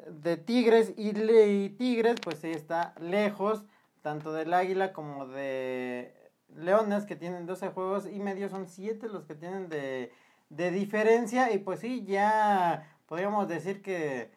[0.10, 3.66] de Tigres y, y Tigres pues sí está lejos
[4.02, 6.14] tanto del Águila como de
[6.56, 10.12] Leones que tienen 12 juegos y medio son 7 los que tienen de,
[10.50, 14.32] de diferencia y pues sí ya podríamos decir que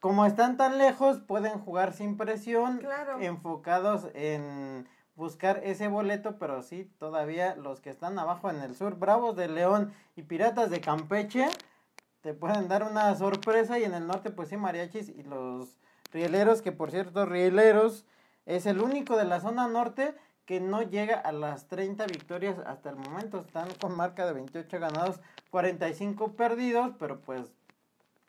[0.00, 3.18] como están tan lejos pueden jugar sin presión Claro.
[3.20, 8.96] enfocados en buscar ese boleto, pero sí, todavía los que están abajo en el sur,
[8.98, 11.46] Bravos de León y Piratas de Campeche,
[12.24, 15.76] te pueden dar una sorpresa y en el norte pues sí, Mariachis y los
[16.10, 18.06] Rieleros, que por cierto, Rieleros
[18.46, 20.14] es el único de la zona norte
[20.46, 24.80] que no llega a las 30 victorias hasta el momento, están con marca de 28
[24.80, 27.52] ganados, 45 perdidos, pero pues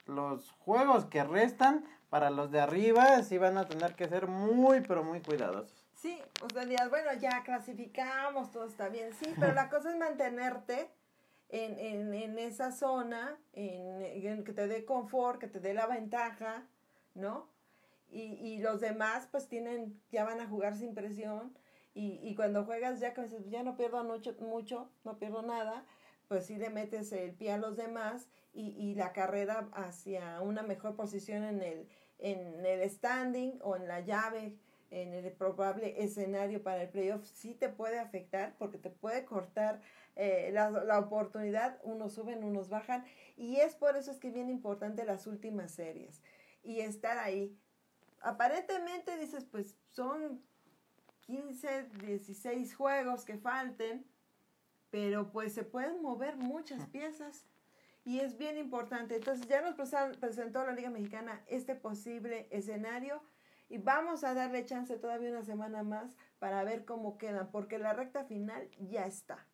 [0.08, 4.81] los juegos que restan para los de arriba sí van a tener que ser muy,
[4.81, 5.86] pero muy cuidadosos.
[5.93, 10.89] Sí, o sea, bueno, ya clasificamos, todo está bien, sí, pero la cosa es mantenerte
[11.49, 15.88] en, en, en esa zona, en, en que te dé confort, que te dé la
[15.88, 16.67] ventaja,
[17.13, 17.49] ¿no?
[18.10, 21.58] Y, y los demás, pues tienen, ya van a jugar sin presión,
[21.93, 25.86] y, y cuando juegas ya, que ya no pierdo mucho, mucho, no pierdo nada,
[26.27, 30.63] pues sí le metes el pie a los demás y, y la carrera hacia una
[30.63, 31.88] mejor posición en el,
[32.19, 34.58] en el standing o en la llave
[34.91, 39.81] en el probable escenario para el playoff, sí te puede afectar porque te puede cortar
[40.15, 43.04] eh, la, la, oportunidad, unos suben, unos bajan,
[43.36, 46.21] y es por eso es que es bien importante las últimas series
[46.63, 47.58] y estar ahí.
[48.21, 50.41] Aparentemente dices, pues son
[51.21, 54.06] 15, 16 juegos que falten,
[54.89, 57.45] pero pues se pueden mover muchas piezas
[58.04, 59.15] y es bien importante.
[59.15, 59.75] Entonces ya nos
[60.17, 63.21] presentó la Liga Mexicana este posible escenario
[63.67, 67.93] y vamos a darle chance todavía una semana más para ver cómo quedan, porque la
[67.93, 69.45] recta final ya está,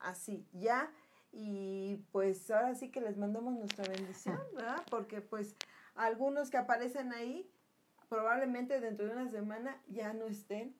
[0.00, 0.92] así, ya.
[1.32, 4.82] Y pues ahora sí que les mandamos nuestra bendición, ¿verdad?
[4.90, 5.54] Porque pues
[5.94, 7.48] algunos que aparecen ahí
[8.08, 10.74] probablemente dentro de una semana ya no estén.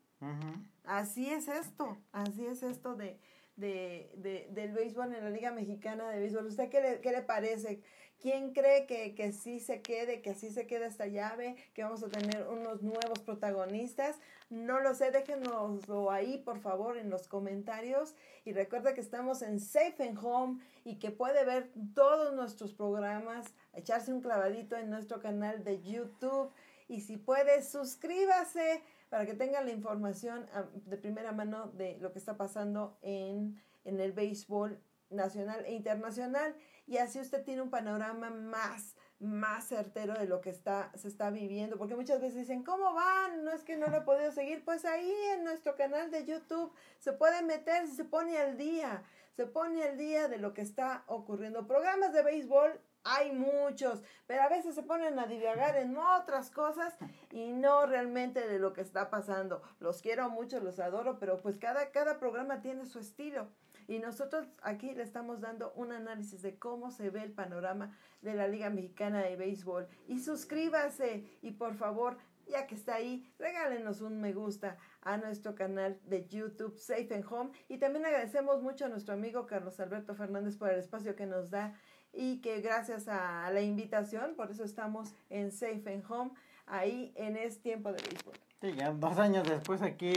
[0.85, 3.19] Así es esto, así es esto de,
[3.57, 6.47] de, de, del béisbol en la Liga Mexicana de Béisbol.
[6.47, 7.83] ¿Usted qué le, qué le parece?
[8.21, 12.03] ¿Quién cree que, que sí se quede, que así se quede esta llave, que vamos
[12.03, 14.19] a tener unos nuevos protagonistas?
[14.51, 18.15] No lo sé, déjenoslo ahí por favor en los comentarios.
[18.45, 23.55] Y recuerda que estamos en Safe and Home y que puede ver todos nuestros programas,
[23.73, 26.53] echarse un clavadito en nuestro canal de YouTube.
[26.89, 32.13] Y si puede suscríbase para que tenga la información ah, de primera mano de lo
[32.13, 34.79] que está pasando en, en el béisbol
[35.11, 36.55] nacional e internacional
[36.91, 41.31] y así usted tiene un panorama más más certero de lo que está se está
[41.31, 44.65] viviendo porque muchas veces dicen cómo van no es que no lo he podido seguir
[44.65, 49.05] pues ahí en nuestro canal de YouTube se puede meter se pone al día
[49.37, 54.43] se pone al día de lo que está ocurriendo programas de béisbol hay muchos, pero
[54.43, 56.95] a veces se ponen a divagar en otras cosas
[57.31, 59.63] y no realmente de lo que está pasando.
[59.79, 63.49] Los quiero mucho, los adoro, pero pues cada, cada programa tiene su estilo.
[63.91, 68.35] Y nosotros aquí le estamos dando un análisis de cómo se ve el panorama de
[68.35, 69.89] la Liga Mexicana de Béisbol.
[70.07, 75.57] Y suscríbase y por favor, ya que está ahí, regálenos un me gusta a nuestro
[75.57, 77.51] canal de YouTube Safe and Home.
[77.69, 81.51] Y también agradecemos mucho a nuestro amigo Carlos Alberto Fernández por el espacio que nos
[81.51, 81.75] da
[82.13, 86.31] y que gracias a la invitación, por eso estamos en Safe and Home,
[86.67, 88.35] ahí en Es Tiempo de Béisbol.
[88.61, 90.13] Sí, ya dos años después aquí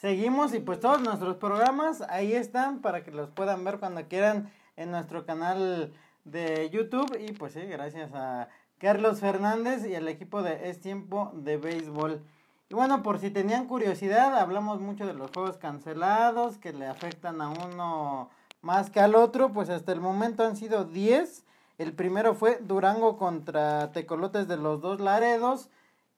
[0.00, 4.50] seguimos y pues todos nuestros programas ahí están para que los puedan ver cuando quieran
[4.76, 5.92] en nuestro canal
[6.24, 11.32] de YouTube y pues sí, gracias a Carlos Fernández y al equipo de Es Tiempo
[11.34, 12.22] de Béisbol.
[12.70, 17.42] Y bueno, por si tenían curiosidad, hablamos mucho de los juegos cancelados que le afectan
[17.42, 18.30] a uno
[18.62, 21.44] más que al otro, pues hasta el momento han sido 10.
[21.76, 25.68] El primero fue Durango contra Tecolotes de los dos Laredos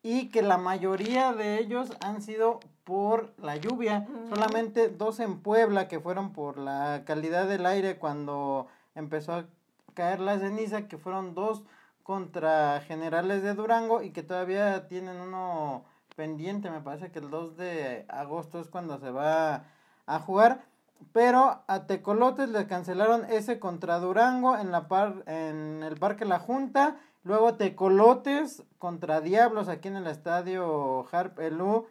[0.02, 4.06] y que la mayoría de ellos han sido por la lluvia.
[4.28, 9.46] Solamente dos en Puebla que fueron por la calidad del aire cuando empezó a
[9.94, 11.62] caer la ceniza, que fueron dos
[12.02, 15.84] contra Generales de Durango y que todavía tienen uno
[16.16, 19.64] pendiente, me parece que el 2 de agosto es cuando se va
[20.06, 20.64] a jugar.
[21.12, 26.38] Pero a Tecolotes le cancelaron ese contra Durango en, la par, en el Parque La
[26.38, 26.96] Junta.
[27.24, 31.86] Luego Tecolotes contra Diablos aquí en el estadio Harp Elú.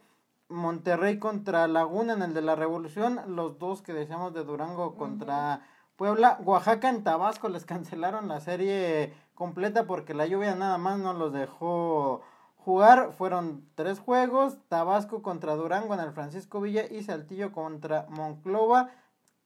[0.50, 3.22] Monterrey contra Laguna en el de la Revolución.
[3.28, 5.66] Los dos que decíamos de Durango contra
[5.96, 6.38] Puebla.
[6.44, 11.32] Oaxaca en Tabasco les cancelaron la serie completa porque la lluvia nada más no los
[11.32, 12.22] dejó
[12.58, 13.14] jugar.
[13.14, 14.58] Fueron tres juegos.
[14.68, 18.92] Tabasco contra Durango en el Francisco Villa y Saltillo contra Monclova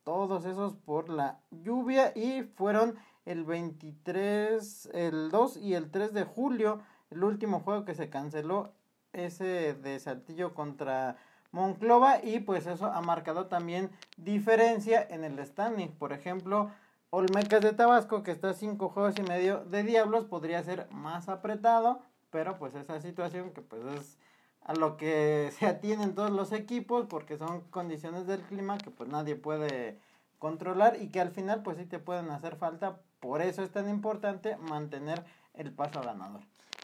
[0.05, 2.95] todos esos por la lluvia y fueron
[3.25, 8.71] el 23, el 2 y el 3 de julio, el último juego que se canceló,
[9.13, 11.17] ese de Saltillo contra
[11.51, 16.71] Monclova y pues eso ha marcado también diferencia en el standing, por ejemplo,
[17.11, 21.29] Olmecas de Tabasco que está a 5 juegos y medio de Diablos podría ser más
[21.29, 24.17] apretado, pero pues esa situación que pues es
[24.61, 29.09] a lo que se atienen todos los equipos porque son condiciones del clima que pues
[29.09, 29.97] nadie puede
[30.45, 33.89] controlar y que al final pues sí te pueden hacer falta, por eso es tan
[33.89, 36.41] importante mantener el paso ganador.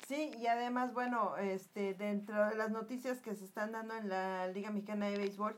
[0.08, 4.48] Sí, y además, bueno, este dentro de las noticias que se están dando en la
[4.48, 5.54] Liga Mexicana de Béisbol,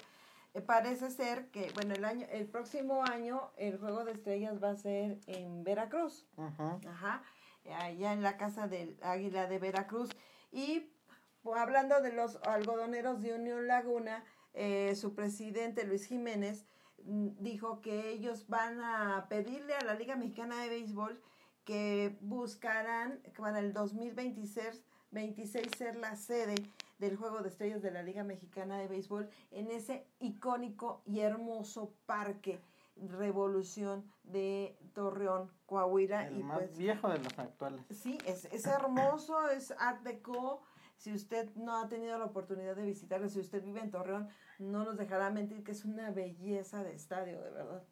[0.53, 4.71] eh, parece ser que, bueno, el año el próximo año el Juego de Estrellas va
[4.71, 6.25] a ser en Veracruz.
[6.35, 7.23] Ajá.
[7.79, 10.09] Allá en la casa del Águila de Veracruz
[10.51, 10.89] y
[11.55, 16.65] hablando de los algodoneros de Unión Laguna, eh, su presidente Luis Jiménez
[17.05, 21.21] dijo que ellos van a pedirle a la Liga Mexicana de Béisbol
[21.65, 26.55] que buscarán para el 2026 26 ser la sede
[26.97, 31.93] del Juego de Estrellas de la Liga Mexicana de Béisbol en ese icónico y hermoso
[32.05, 32.59] parque
[32.95, 36.27] Revolución de Torreón, Coahuila.
[36.27, 37.81] El y más pues, viejo de los actuales.
[37.89, 40.61] Sí, es, es hermoso, es Art Deco,
[41.03, 44.85] Si usted no ha tenido la oportunidad de visitarlo, si usted vive en Torreón, no
[44.85, 47.83] nos dejará mentir que es una belleza de estadio, de verdad.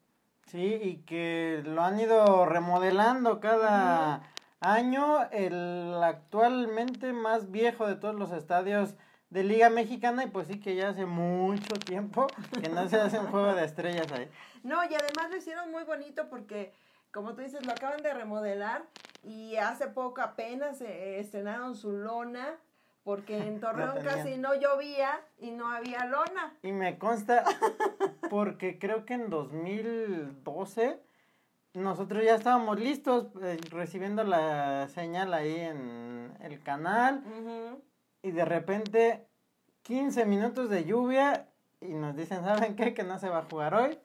[0.45, 4.31] Sí, y que lo han ido remodelando cada
[4.61, 5.29] año.
[5.31, 8.95] El actualmente más viejo de todos los estadios
[9.29, 12.27] de Liga Mexicana y pues sí que ya hace mucho tiempo
[12.61, 14.31] que no se hace un juego de estrellas ahí.
[14.63, 16.71] No, y además lo hicieron muy bonito porque,
[17.11, 18.85] como tú dices, lo acaban de remodelar
[19.21, 22.57] y hace poco apenas eh, estrenaron su lona
[23.03, 26.55] porque en Torreón casi no llovía y no había lona.
[26.63, 27.43] Y me consta
[28.29, 30.99] porque creo que en 2012
[31.73, 37.23] nosotros ya estábamos listos eh, recibiendo la señal ahí en el canal
[38.21, 39.27] y de repente
[39.83, 41.47] 15 minutos de lluvia
[41.79, 42.93] y nos dicen, ¿saben qué?
[42.93, 43.97] Que no se va a jugar hoy.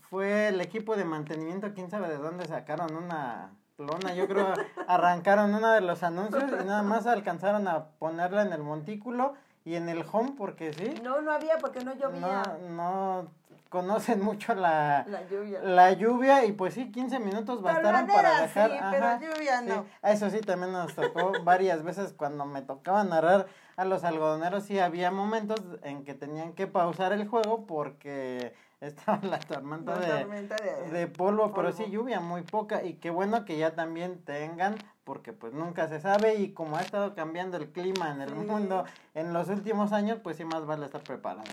[0.00, 3.56] Fue el equipo de mantenimiento, quién sabe de dónde sacaron una
[4.14, 4.52] Yo creo
[4.86, 9.74] arrancaron uno de los anuncios y nada más alcanzaron a ponerla en el montículo y
[9.76, 10.94] en el home porque sí.
[11.02, 13.28] No, no había porque no llovía No, no
[13.70, 15.60] conocen mucho la, la lluvia.
[15.62, 18.70] la lluvia y pues sí, 15 minutos bastaron para dejar.
[18.70, 19.66] sí, ajá, pero lluvia sí.
[19.68, 19.86] no.
[20.02, 24.78] Eso sí, también nos tocó varias veces cuando me tocaba narrar a los algodoneros, sí
[24.78, 30.56] había momentos en que tenían que pausar el juego porque estaba la tormenta de, tormenta
[30.56, 34.76] de, de polvo, pero sí lluvia muy poca y qué bueno que ya también tengan
[35.04, 38.34] porque pues nunca se sabe y como ha estado cambiando el clima en el Sí.
[38.34, 41.44] mundo en los últimos años, pues sí más vale estar preparado.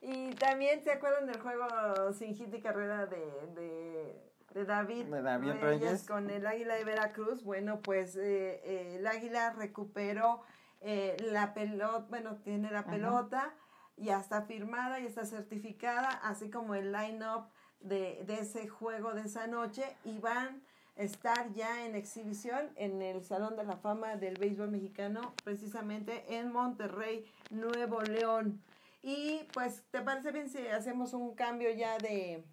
[0.00, 1.66] Y también se acuerdan del juego
[2.14, 3.20] sin hit y carrera de,
[3.54, 6.06] de, de David, De David Reyes.
[6.06, 7.42] con el Águila de Veracruz.
[7.44, 10.40] Bueno, pues eh, eh, el Águila recuperó
[10.80, 13.52] eh, la pelota, bueno, tiene la pelota,
[13.96, 17.46] ya está firmada y está certificada, así como el line-up
[17.80, 20.62] de, de ese juego de esa noche y van
[20.96, 26.36] a estar ya en exhibición en el Salón de la Fama del Béisbol Mexicano, precisamente
[26.36, 28.62] en Monterrey, Nuevo León.
[29.02, 32.44] Y pues, ¿te parece bien si hacemos un cambio ya de,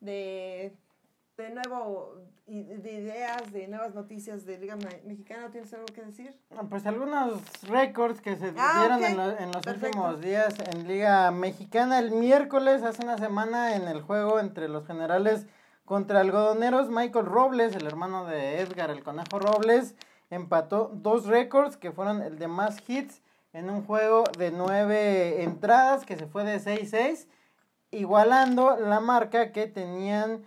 [0.00, 0.74] de,
[1.36, 2.14] de nuevo,
[2.46, 5.50] y- de ideas, de nuevas noticias de Liga Me- Mexicana?
[5.50, 6.34] ¿Tienes algo que decir?
[6.70, 9.86] Pues algunos récords que se Ah, dieron en, lo- en los Perfecto.
[9.98, 11.98] últimos días en Liga Mexicana.
[11.98, 15.46] El miércoles, hace una semana, en el juego entre los generales
[15.84, 19.94] contra algodoneros, Michael Robles, el hermano de Edgar, el conejo Robles,
[20.30, 23.22] empató dos récords que fueron el de más hits
[23.52, 27.28] en un juego de nueve entradas que se fue de 6-6,
[27.90, 30.44] igualando la marca que tenían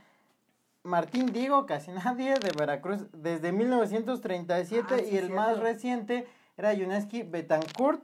[0.83, 6.27] Martín Digo, casi nadie, de Veracruz, desde 1937 Ah, sí, y el más reciente
[6.57, 8.03] era Yuneski Betancourt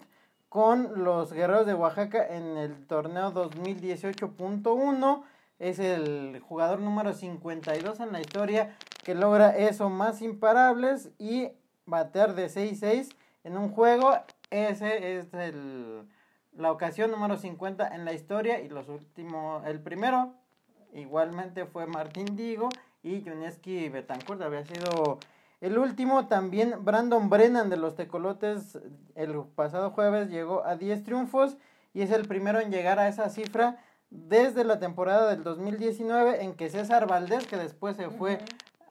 [0.49, 5.23] con los Guerreros de Oaxaca en el torneo 2018.1.
[5.59, 11.49] Es el jugador número 52 en la historia que logra eso más imparables y
[11.85, 13.13] batear de 6-6
[13.43, 14.17] en un juego.
[14.49, 16.07] Ese es el,
[16.53, 20.33] la ocasión número 50 en la historia y los últimos, el primero
[20.95, 22.69] igualmente fue Martín Digo
[23.03, 25.19] y Yuneski Betancourt había sido
[25.61, 26.27] el último.
[26.27, 28.79] También Brandon Brennan de los Tecolotes
[29.15, 31.57] el pasado jueves llegó a 10 triunfos
[31.93, 33.77] y es el primero en llegar a esa cifra
[34.09, 38.39] desde la temporada del 2019 en que César Valdés, que después se fue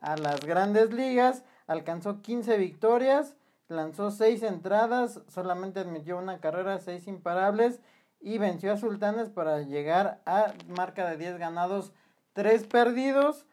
[0.00, 3.36] a las grandes ligas, alcanzó 15 victorias,
[3.68, 7.80] lanzó 6 entradas, solamente admitió una carrera, 6 imparables
[8.24, 11.92] y venció a Sultanes para llegar a marca de 10 ganados,
[12.32, 13.44] 3 perdidos.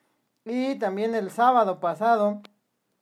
[0.46, 2.42] Y también el sábado pasado,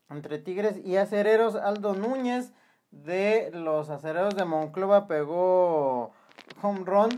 [0.09, 2.51] entre Tigres y Acereros, Aldo Núñez
[2.91, 6.11] de los Acereros de Monclova pegó
[6.63, 7.09] home run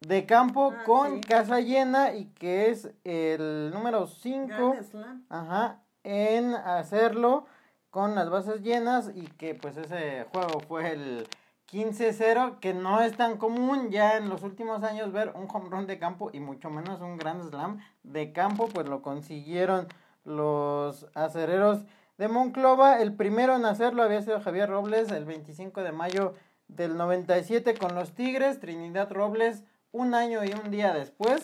[0.00, 1.20] de campo Ah, con sí.
[1.20, 5.26] casa llena y que es el número 5 Grand Slam.
[5.30, 7.46] Ajá, en hacerlo
[7.90, 11.28] con las bases llenas y que pues ese juego fue el
[11.72, 15.86] 15-0, que no es tan común ya en los últimos años ver un home run
[15.86, 19.88] de campo y mucho menos un Grand Slam de campo, pues lo consiguieron
[20.24, 21.86] los acereros
[22.18, 23.00] de Monclova.
[23.00, 26.34] El primero en hacerlo había sido Javier Robles el 25 de mayo
[26.68, 31.42] del 97 con los Tigres, Trinidad Robles un año y un día después,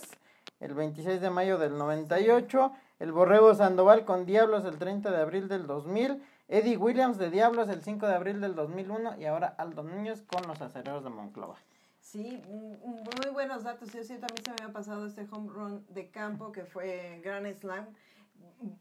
[0.61, 5.49] el 26 de mayo del 98, el Borrego Sandoval con Diablos el 30 de abril
[5.49, 9.83] del 2000, Eddie Williams de Diablos el 5 de abril del 2001 y ahora Aldo
[9.83, 11.57] Núñez con los acereros de Monclova.
[12.01, 13.93] Sí, muy buenos datos.
[13.93, 17.21] Yo siento, a mí se me había pasado este home run de campo que fue
[17.23, 17.89] Grand Slam,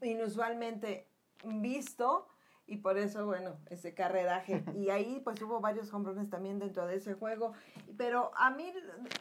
[0.00, 1.10] inusualmente
[1.44, 2.26] visto
[2.66, 4.64] y por eso, bueno, ese carreraje.
[4.74, 7.52] Y ahí pues hubo varios home runs también dentro de ese juego.
[7.98, 8.72] Pero a mí,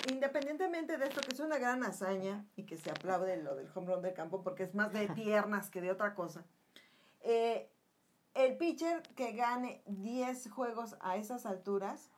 [0.09, 3.93] independientemente de esto, que es una gran hazaña y que se aplaude lo del home
[3.93, 6.45] run de campo porque es más de piernas que de otra cosa,
[7.21, 7.69] eh,
[8.37, 12.09] el pitcher que gane 10 juegos a esas alturas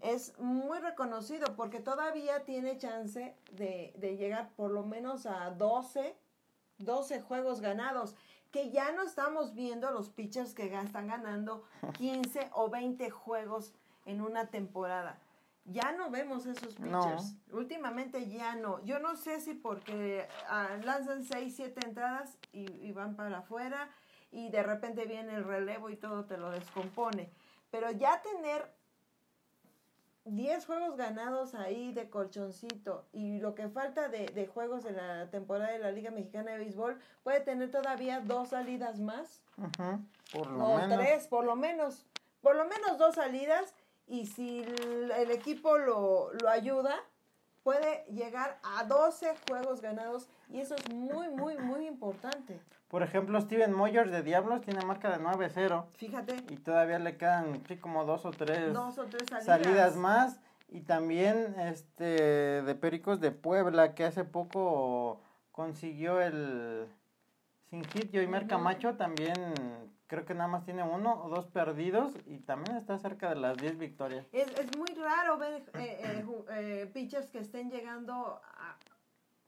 [0.00, 6.16] es muy reconocido porque todavía tiene chance de, de llegar por lo menos a 12,
[6.78, 8.14] 12 juegos ganados.
[8.50, 11.64] Que ya no estamos viendo los pitchers que están ganando
[11.98, 13.74] 15 o 20 juegos
[14.06, 15.18] en una temporada.
[15.66, 17.02] Ya no vemos esos No.
[17.02, 17.34] pitchers.
[17.52, 18.82] Últimamente ya no.
[18.84, 23.90] Yo no sé si porque ah, lanzan 6, 7 entradas y, y van para afuera
[24.30, 27.30] y de repente viene el relevo y todo te lo descompone.
[27.70, 28.70] Pero ya tener
[30.24, 35.30] 10 juegos ganados ahí de colchoncito y lo que falta de, de juegos en la
[35.30, 39.40] temporada de la Liga Mexicana de Béisbol puede tener todavía dos salidas más.
[40.32, 40.98] Por lo o menos.
[40.98, 42.06] tres, por lo menos,
[42.42, 43.72] por lo menos dos salidas
[44.08, 46.96] y si el, el equipo lo, lo ayuda
[47.62, 52.60] puede llegar a 12 juegos ganados y eso es muy, muy, muy importante.
[52.96, 57.62] Por ejemplo, Steven Moyers de Diablos tiene marca de 9-0 Fíjate, y todavía le quedan
[57.68, 59.44] sí, como dos o tres dos o tres salidas.
[59.44, 60.40] salidas más.
[60.70, 65.20] Y también este de Pericos de Puebla, que hace poco
[65.52, 66.86] consiguió el
[67.68, 68.14] sin hit.
[68.14, 68.48] Y Mer Ujú.
[68.48, 69.34] Camacho también
[70.06, 73.58] creo que nada más tiene uno o dos perdidos y también está cerca de las
[73.58, 74.24] 10 victorias.
[74.32, 78.78] Es, es muy raro ver eh, eh, eh, pitchers que estén llegando a-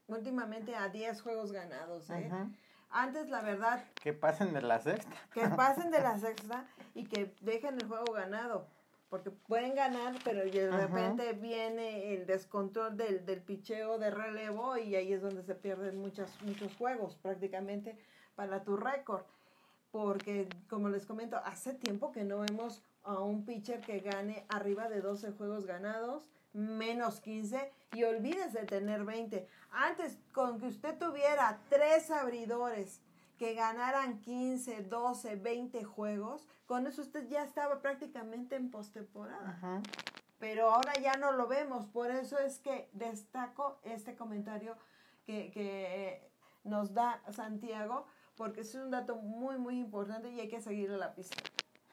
[0.05, 2.11] últimamente a 10 juegos ganados.
[2.11, 2.29] ¿eh?
[2.91, 5.11] Antes, la verdad, Que pasen de la sexta.
[5.33, 6.65] que pasen de la sexta
[6.95, 8.67] y que dejen el juego ganado.
[9.09, 14.95] Porque pueden ganar, pero de repente viene el descontrol del, del picheo de relevo y
[14.95, 17.97] ahí es donde se pierden muchos, muchos juegos prácticamente
[18.35, 19.23] para tu récord.
[19.91, 24.87] Porque, como les comento, hace tiempo que no vemos a un pitcher que gane arriba
[24.89, 29.47] de 12 juegos ganados, menos 15, y olvídese de tener 20.
[29.71, 33.01] Antes, con que usted tuviera tres abridores
[33.37, 39.81] que ganaran 15, 12, 20 juegos, con eso usted ya estaba prácticamente en postemporada.
[40.39, 44.75] Pero ahora ya no lo vemos, por eso es que destaco este comentario
[45.25, 46.29] que, que
[46.63, 51.13] nos da Santiago, porque es un dato muy, muy importante y hay que seguirle la
[51.13, 51.37] pista.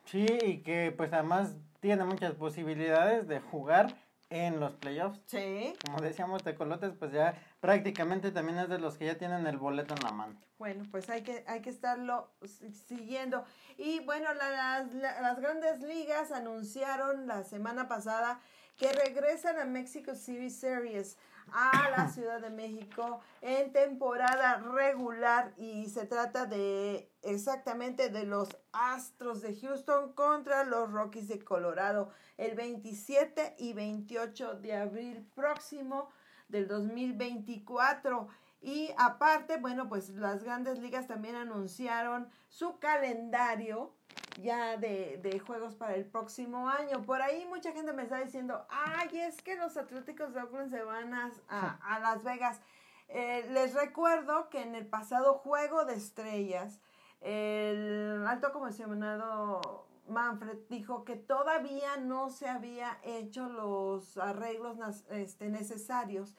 [0.04, 3.96] Sí, y que pues además tiene muchas posibilidades de jugar
[4.31, 5.20] en los playoffs.
[5.27, 5.74] Sí.
[5.85, 9.95] Como decíamos, Tecolotes, pues ya prácticamente también es de los que ya tienen el boleto
[9.95, 10.41] en la mano.
[10.59, 13.45] Bueno, pues hay que, hay que estarlo si- siguiendo.
[13.77, 14.83] Y bueno, la-
[15.20, 18.41] las grandes ligas anunciaron la semana pasada
[18.77, 21.16] que regresan a Mexico City Series
[21.53, 28.57] a la Ciudad de México en temporada regular y se trata de exactamente de los
[28.72, 36.11] Astros de Houston contra los Rockies de Colorado el 27 y 28 de abril próximo
[36.49, 38.29] del 2024.
[38.61, 43.94] Y aparte, bueno, pues las grandes ligas también anunciaron su calendario
[44.42, 47.02] ya de, de juegos para el próximo año.
[47.02, 50.82] Por ahí mucha gente me está diciendo, ay, es que los Atléticos de Oakland se
[50.82, 52.61] van a, a- a Las Vegas.
[53.09, 56.80] Eh, les recuerdo que en el pasado juego de estrellas,
[57.20, 64.78] el alto comisionado Manfred dijo que todavía no se había hecho los arreglos
[65.11, 66.34] este, necesarios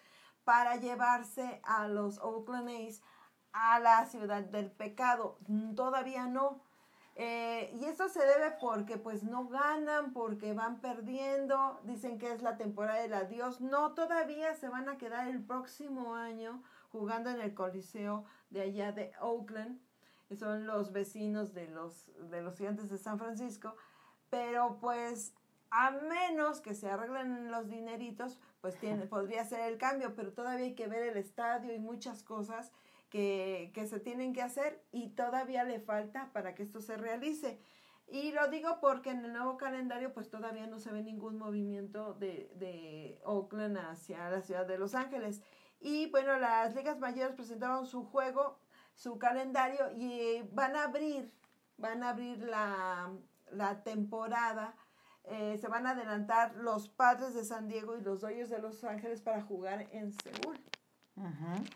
[0.48, 3.02] para llevarse a los Oakland A's
[3.52, 5.38] a la ciudad del pecado.
[5.76, 6.62] Todavía no.
[7.16, 12.41] Eh, y esto se debe porque pues no ganan, porque van perdiendo, dicen que es
[12.41, 13.60] la temporada del adiós.
[13.60, 18.93] No, todavía se van a quedar el próximo año jugando en el Coliseo de allá
[18.93, 19.82] de Oakland.
[20.39, 23.76] Son los vecinos de los, de los gigantes de San Francisco.
[24.30, 25.34] Pero pues
[25.72, 30.65] a menos que se arreglen los dineritos, pues tiene, podría ser el cambio, pero todavía
[30.65, 32.74] hay que ver el estadio y muchas cosas
[33.09, 37.61] que, que se tienen que hacer y todavía le falta para que esto se realice.
[38.09, 42.13] Y lo digo porque en el nuevo calendario pues todavía no se ve ningún movimiento
[42.15, 45.41] de, de Oakland hacia la ciudad de Los Ángeles.
[45.80, 48.59] Y bueno, las ligas mayores presentaron su juego,
[48.95, 51.32] su calendario y van a abrir,
[51.78, 53.13] van a abrir la,
[53.49, 54.76] la temporada.
[55.30, 58.84] Eh, se van a adelantar los padres de San Diego y los Dodgers de Los
[58.84, 60.58] Ángeles para jugar en Seúl.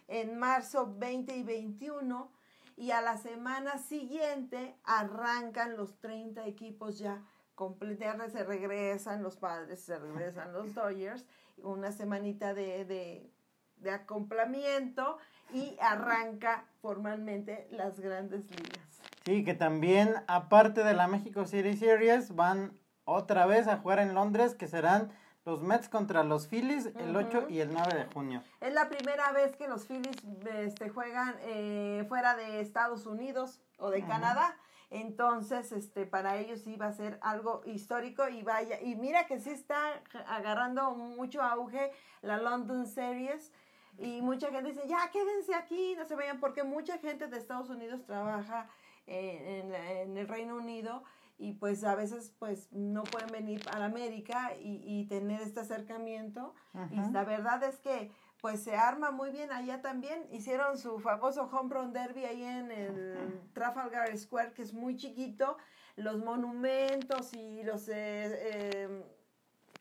[0.07, 2.31] En marzo 20 y 21
[2.77, 7.23] y a la semana siguiente arrancan los 30 equipos ya
[7.55, 11.25] completar se regresan los padres se regresan los Dodgers
[11.57, 13.31] una semanita de, de,
[13.77, 15.17] de acoplamiento
[15.53, 19.01] y arranca formalmente las grandes ligas.
[19.25, 22.73] Sí, que también, aparte de la México City Series, van
[23.05, 25.11] otra vez a jugar en Londres, que serán
[25.45, 27.49] los Mets contra los Phillies el 8 Ujú.
[27.49, 28.43] y el 9 de junio.
[28.59, 30.15] Es la primera vez que los Phillies
[30.55, 34.01] este, juegan eh, fuera de Estados Unidos o de.
[34.01, 34.55] Canadá.
[34.91, 39.39] Entonces, este, para ellos sí va a ser algo histórico y vaya, y mira que
[39.39, 43.53] sí está agarrando mucho auge la London Series
[43.97, 47.69] y mucha gente dice, ya quédense aquí, no se vayan, porque mucha gente de Estados
[47.69, 48.67] Unidos trabaja
[49.07, 51.03] en, en, el Reino Unido
[51.41, 56.53] y pues a veces pues no pueden venir a América y, y tener este acercamiento.
[56.91, 58.11] Y la verdad es que
[58.41, 60.27] pues se arma muy bien allá también.
[60.31, 65.57] Hicieron su famoso Home Run Derby ahí en el Trafalgar Square, que es muy chiquito.
[65.95, 69.03] Los monumentos y los eh, em,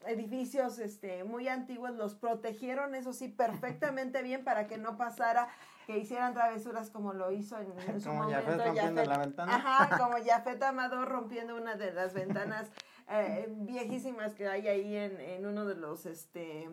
[0.06, 5.48] edificios este, muy antiguos los protegieron, eso sí, perfectamente bien para que no pasara
[5.86, 8.56] que hicieran travesuras como lo hizo en, en su momento.
[8.56, 9.56] rompiendo la ventana.
[9.56, 12.70] Ajá, como Jafet Amador rompiendo una de las ventanas
[13.08, 16.06] eh, viejísimas que hay ahí en, en uno de los...
[16.06, 16.68] este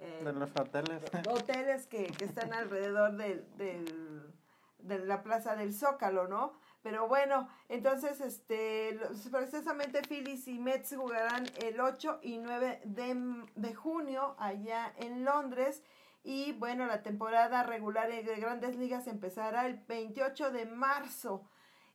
[0.00, 1.02] eh, de los hoteles.
[1.28, 4.32] Hoteles que, que están alrededor del, del,
[4.78, 6.54] de la plaza del Zócalo, ¿no?
[6.82, 8.98] Pero bueno, entonces, este,
[9.30, 15.82] precisamente Phillies y Mets jugarán el 8 y 9 de, de junio allá en Londres.
[16.24, 21.48] Y bueno, la temporada regular de grandes ligas empezará el 28 de marzo.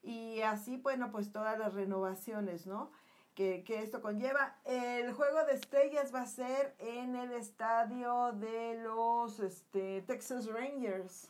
[0.03, 2.91] Y así, bueno, pues todas las renovaciones, ¿no?
[3.37, 4.55] que, esto conlleva.
[4.65, 11.29] El juego de estrellas va a ser en el estadio de los este, Texas Rangers,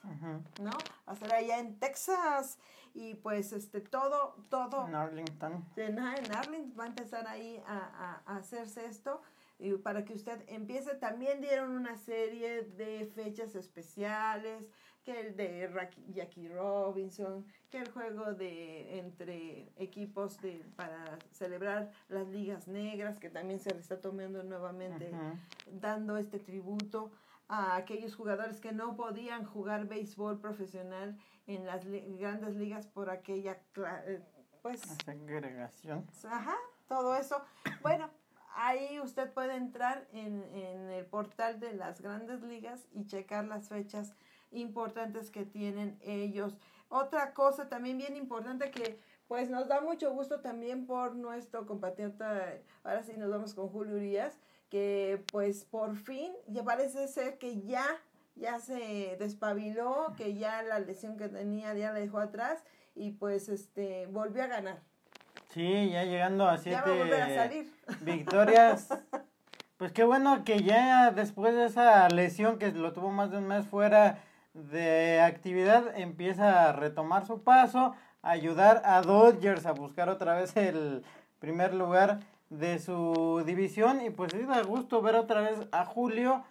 [0.61, 0.71] ¿no?
[1.05, 2.59] Va a ser allá en Texas
[2.97, 4.87] y pues este todo, todo.
[4.87, 5.63] En Arlington.
[5.75, 9.21] En, Arlington va a empezar ahí a, a, hacerse esto
[9.59, 10.95] y para que usted empiece.
[10.95, 14.67] También dieron una serie de fechas especiales
[15.03, 15.71] que el de
[16.09, 23.29] Jackie Robinson, que el juego de entre equipos de para celebrar las ligas negras, que
[23.29, 25.11] también se le está tomando nuevamente,
[25.71, 27.11] dando este tributo
[27.47, 31.17] a aquellos jugadores que no podían jugar béisbol profesional
[31.47, 33.57] en las grandes ligas por aquella
[34.05, 34.21] eh,
[34.61, 36.05] pues segregación.
[36.29, 36.55] Ajá,
[36.87, 37.41] todo eso.
[37.81, 38.09] Bueno,
[38.55, 43.69] ahí usted puede entrar en, en el portal de las grandes ligas y checar las
[43.69, 44.13] fechas
[44.51, 46.57] importantes que tienen ellos.
[46.89, 52.59] Otra cosa también bien importante que pues nos da mucho gusto también por nuestro compatriota,
[52.83, 54.39] ahora sí nos vamos con Julio Urias,
[54.69, 57.85] que pues por fin ya parece ser que ya,
[58.39, 62.63] ya se despabiló, que ya la lesión que tenía ya la dejó atrás
[62.95, 64.79] y pues este volvió a ganar.
[65.49, 67.73] Sí, ya llegando a siete ya va a volver a salir.
[68.01, 68.89] victorias.
[69.77, 73.47] Pues qué bueno que ya después de esa lesión que lo tuvo más de un
[73.47, 74.19] mes fuera,
[74.53, 80.57] de actividad empieza a retomar su paso, a ayudar a Dodgers a buscar otra vez
[80.57, 81.03] el
[81.39, 86.43] primer lugar de su división y pues es da gusto ver otra vez a Julio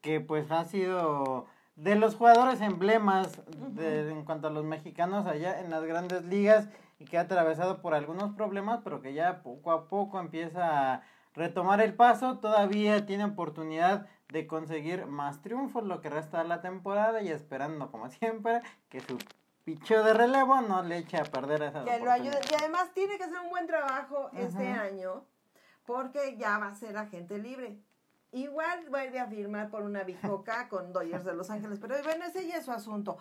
[0.00, 1.46] que pues ha sido
[1.76, 6.68] de los jugadores emblemas de, en cuanto a los mexicanos allá en las grandes ligas
[6.98, 11.02] y que ha atravesado por algunos problemas pero que ya poco a poco empieza a
[11.34, 16.60] retomar el paso, todavía tiene oportunidad de conseguir más triunfos lo que resta de la
[16.60, 19.18] temporada y esperando como siempre que su
[19.64, 22.40] picho de relevo no le eche a perder esa que lo ayude.
[22.50, 25.24] y además tiene que hacer un buen trabajo este año
[25.84, 27.78] porque ya va a ser agente libre
[28.32, 32.46] igual vuelve a firmar por una bicoca con Dodgers de Los Ángeles pero bueno ese
[32.46, 33.18] ya es su asunto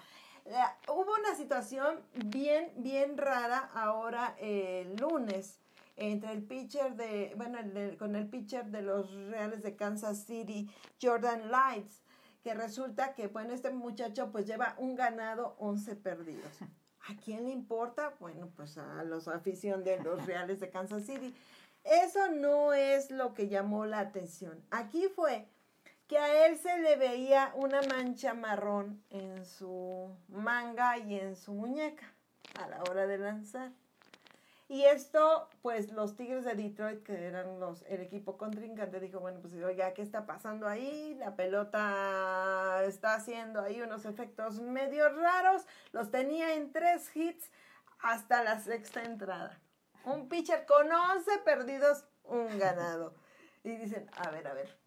[0.88, 5.60] hubo una situación bien bien rara ahora el lunes
[5.98, 7.58] entre el pitcher de, bueno,
[7.98, 10.70] con el pitcher de los Reales de Kansas City,
[11.02, 12.04] Jordan Lights,
[12.44, 16.52] que resulta que, bueno, este muchacho pues lleva un ganado, 11 perdidos.
[17.10, 18.14] ¿A quién le importa?
[18.20, 21.34] Bueno, pues a los afición de los Reales de Kansas City.
[21.90, 24.62] Eso no es lo que llamó la atención.
[24.72, 25.48] Aquí fue
[26.08, 31.54] que a él se le veía una mancha marrón en su manga y en su
[31.54, 32.12] muñeca
[32.60, 33.72] a la hora de lanzar.
[34.70, 39.40] Y esto, pues los Tigres de Detroit, que eran los, el equipo contrincante, dijo, bueno,
[39.40, 41.16] pues oiga, ¿qué está pasando ahí?
[41.16, 45.66] La pelota está haciendo ahí unos efectos medio raros.
[45.94, 47.50] Los tenía en tres hits
[48.00, 49.58] hasta la sexta entrada.
[50.08, 53.14] Un pitcher con 11 perdidos, un ganado.
[53.64, 54.78] Y dicen, a ver, a ver.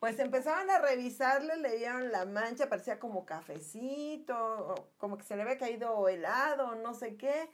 [0.00, 5.42] Pues empezaban a revisarle, le dieron la mancha, parecía como cafecito, como que se le
[5.42, 7.50] había caído helado, no sé qué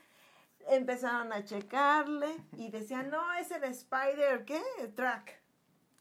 [0.68, 4.62] empezaron a checarle y decían, no, es el Spider, ¿qué?
[4.94, 5.40] Track.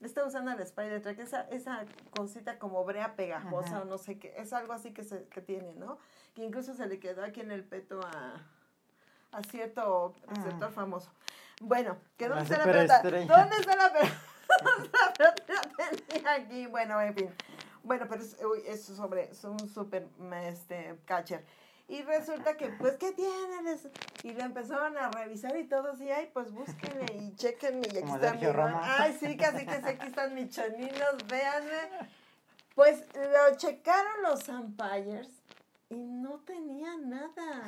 [0.01, 1.85] Está usando el Spider Track, esa, esa
[2.15, 5.73] cosita como brea pegajosa o no sé qué, es algo así que, se, que tiene,
[5.75, 5.97] ¿no?
[6.33, 8.47] Que incluso se le quedó aquí en el peto a,
[9.31, 10.73] a cierto receptor ah.
[10.73, 11.11] famoso.
[11.61, 13.01] Bueno, ¿qué dónde está la pelota?
[13.03, 15.35] ¿Dónde está la pelota?
[16.07, 17.29] tenía aquí, bueno, en fin.
[17.83, 20.07] Bueno, pero es, es sobre, es un super
[20.45, 21.43] este, catcher.
[21.89, 23.89] Y resulta que, pues, ¿qué tienes?
[24.21, 27.87] Y lo empezaron a revisar y todos, y ay, pues búsquenme y chequenme.
[27.91, 28.55] Y aquí están mis-.
[28.83, 32.07] Ay, sí, casi que aquí están mis choninos, véanme.
[32.75, 35.27] Pues lo checaron los umpires
[35.89, 37.63] y no tenía nada.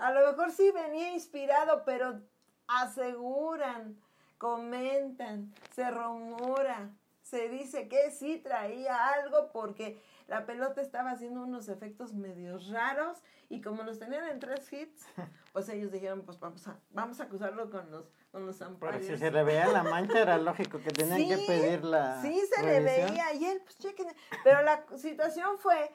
[0.00, 2.20] A lo mejor sí venía inspirado, pero
[2.66, 4.00] aseguran,
[4.38, 6.90] comentan, se rumora,
[7.22, 13.18] se dice que sí traía algo porque la pelota estaba haciendo unos efectos medio raros
[13.50, 15.06] y como los tenían en tres hits,
[15.52, 19.30] pues ellos dijeron, pues vamos a, vamos a acusarlo con los, con los si se
[19.30, 22.22] le veía la mancha, era lógico que tenían que pedir la.
[22.22, 24.06] Sí, se le veía y él, pues chequen.
[24.44, 25.90] Pero la situación fue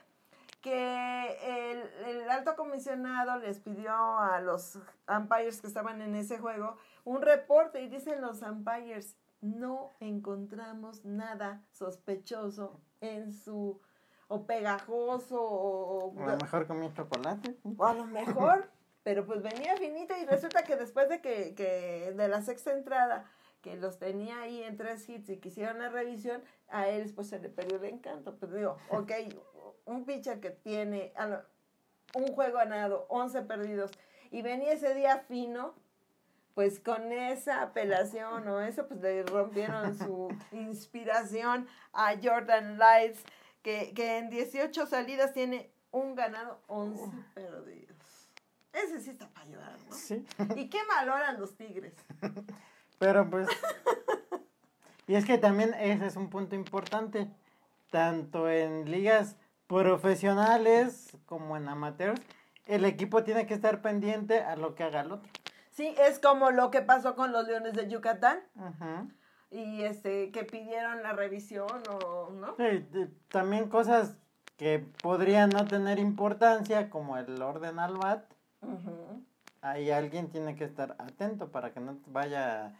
[0.65, 6.75] que el, el alto comisionado les pidió a los umpires que estaban en ese juego
[7.03, 13.79] un reporte y dicen los umpires, no encontramos nada sospechoso en su
[14.27, 17.59] o pegajoso o, O a lo mejor comí chocolate.
[17.77, 18.67] o a lo mejor,
[19.03, 23.29] pero pues venía finito y resulta que después de que, que de la sexta entrada,
[23.61, 27.29] que los tenía ahí en tres hits y que hicieron la revisión, a él pues
[27.29, 28.35] se le perdió el encanto.
[28.39, 29.11] Pues digo, ok,
[29.85, 31.13] un pitcher que tiene
[32.13, 33.91] un juego ganado, 11 perdidos,
[34.31, 35.73] y venía ese día fino,
[36.53, 43.23] pues con esa apelación o eso, pues le rompieron su inspiración a Jordan Lights,
[43.61, 47.03] que, que en 18 salidas tiene un ganado, 11
[47.33, 47.95] perdidos.
[48.73, 49.95] Ese sí está para llorar, ¿no?
[49.95, 50.25] Sí.
[50.57, 51.93] ¿Y qué valoran los Tigres?
[52.99, 53.47] Pero pues.
[55.07, 57.29] y es que también ese es un punto importante.
[57.89, 59.37] Tanto en ligas
[59.67, 62.21] profesionales como en amateurs,
[62.65, 65.29] el equipo tiene que estar pendiente a lo que haga el otro.
[65.71, 68.39] Sí, es como lo que pasó con los Leones de Yucatán
[69.51, 72.55] y este que pidieron la revisión o no.
[72.57, 72.85] Sí,
[73.29, 74.15] también cosas
[74.57, 78.23] que podrían no tener importancia, como el orden al bat.
[79.61, 82.73] Ahí alguien tiene que estar atento para que no vaya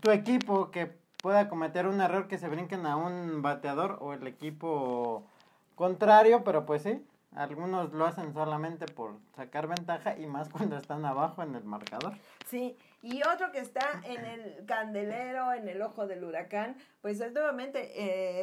[0.00, 0.86] tu equipo que
[1.22, 5.26] pueda cometer un error que se brinquen a un bateador o el equipo
[5.74, 7.04] contrario, pero pues sí,
[7.34, 12.14] algunos lo hacen solamente por sacar ventaja y más cuando están abajo en el marcador.
[12.46, 17.32] Sí, y otro que está en el candelero, en el ojo del huracán, pues es
[17.32, 17.90] nuevamente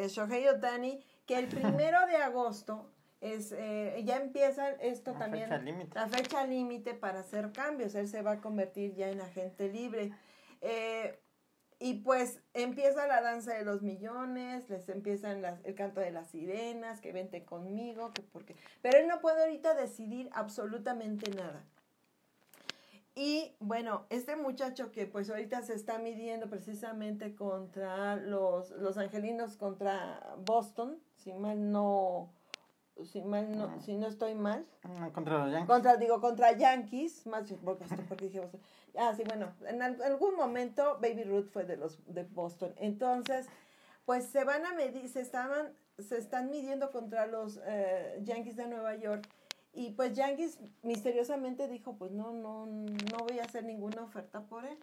[0.04, 5.46] eh, Shohei Otani, que el primero de agosto es eh, ya empieza esto La también
[5.48, 5.94] fecha límite.
[6.00, 7.94] la fecha límite para hacer cambios.
[7.96, 10.12] Él se va a convertir ya en agente libre.
[10.60, 11.21] Eh,
[11.82, 16.30] y pues empieza la danza de los millones, les empiezan las, el canto de las
[16.30, 18.56] sirenas, que vente conmigo, que porque...
[18.84, 21.66] Pero él no puede ahorita decidir absolutamente nada.
[23.16, 29.58] Y bueno, este muchacho que pues ahorita se está midiendo precisamente contra los, los angelinos
[29.58, 32.30] contra Boston, si mal no,
[33.04, 34.68] si mal no, si no estoy mal,
[35.14, 35.68] Contra los Yankees.
[35.68, 38.62] contra, digo, contra Yankees, más esto porque dije Boston.
[38.98, 42.74] Ah, sí, bueno, en al- algún momento Baby Ruth fue de los de Boston.
[42.78, 43.48] Entonces,
[44.06, 48.68] pues se van a medir, se estaban, se están midiendo contra los eh, Yankees de
[48.68, 49.28] Nueva York.
[49.74, 54.66] Y pues Yankees misteriosamente dijo, pues no, no, no voy a hacer ninguna oferta por
[54.66, 54.78] él.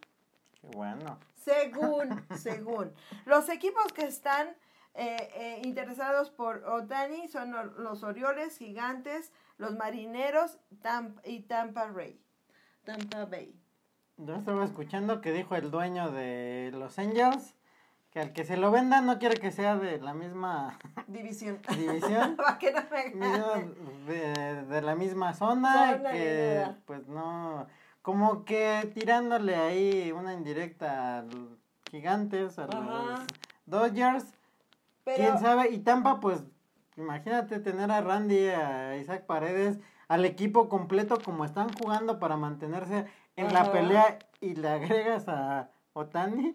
[0.60, 1.18] Qué bueno.
[1.34, 2.92] Según, según.
[3.26, 4.48] Los equipos que están
[4.94, 10.58] eh, eh, interesados por Otani son los Orioles, Gigantes, los Marineros
[11.24, 12.18] y Tampa Bay.
[12.84, 13.54] Tampa Bay.
[14.18, 17.54] Yo estaba escuchando que dijo el dueño de los Angels
[18.10, 21.58] que al que se lo venda no quiere que sea de la misma División.
[21.76, 22.36] división.
[22.36, 27.66] Para que no me de, de la misma zona, Zona, que pues no,
[28.02, 31.58] como que tirándole ahí una indirecta a los
[31.90, 32.80] gigantes, a Ajá.
[32.80, 33.20] los
[33.66, 34.24] Dodgers,
[35.04, 36.42] Pero, quién sabe, y Tampa pues
[36.96, 43.06] imagínate tener a Randy, a Isaac Paredes, al equipo completo como están jugando para mantenerse
[43.38, 46.52] en la pelea y le agregas a Otani,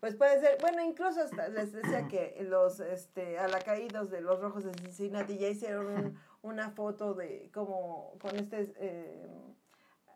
[0.00, 4.64] pues puede ser, bueno, incluso hasta les decía que los este alacaídos de los rojos
[4.64, 9.26] de Cincinnati ya hicieron un- una foto de como con este eh,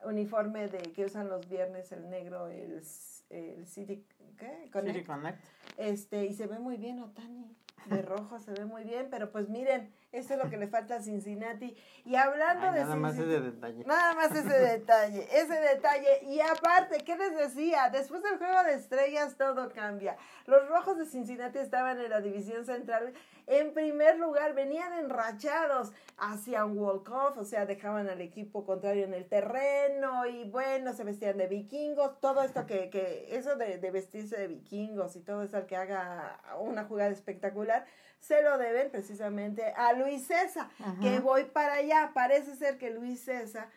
[0.05, 2.83] uniforme de que usan los viernes el negro, el,
[3.31, 4.05] el City,
[4.37, 4.68] ¿qué?
[4.72, 4.95] Connect.
[4.97, 5.39] City Connect.
[5.79, 7.57] Este, y se ve muy bien Otani.
[7.87, 10.97] De rojo se ve muy bien, pero pues miren, eso es lo que le falta
[10.97, 11.77] a Cincinnati.
[12.05, 13.85] Y hablando Ay, de nada más ese detalle.
[13.85, 16.21] Nada más ese detalle, ese detalle.
[16.25, 17.91] Y aparte, ¿qué les decía?
[17.91, 20.17] Después del juego de estrellas todo cambia.
[20.47, 23.13] Los rojos de Cincinnati estaban en la división central.
[23.51, 29.26] En primer lugar, venían enrachados, hacían walk-off, o sea, dejaban al equipo contrario en el
[29.26, 32.20] terreno y bueno, se vestían de vikingos.
[32.20, 35.76] Todo esto que, que eso de, de vestirse de vikingos y todo eso al que
[35.76, 37.86] haga una jugada espectacular,
[38.20, 40.68] se lo deben precisamente a Luis César,
[41.01, 42.11] que voy para allá.
[42.12, 43.68] Parece ser que Luis César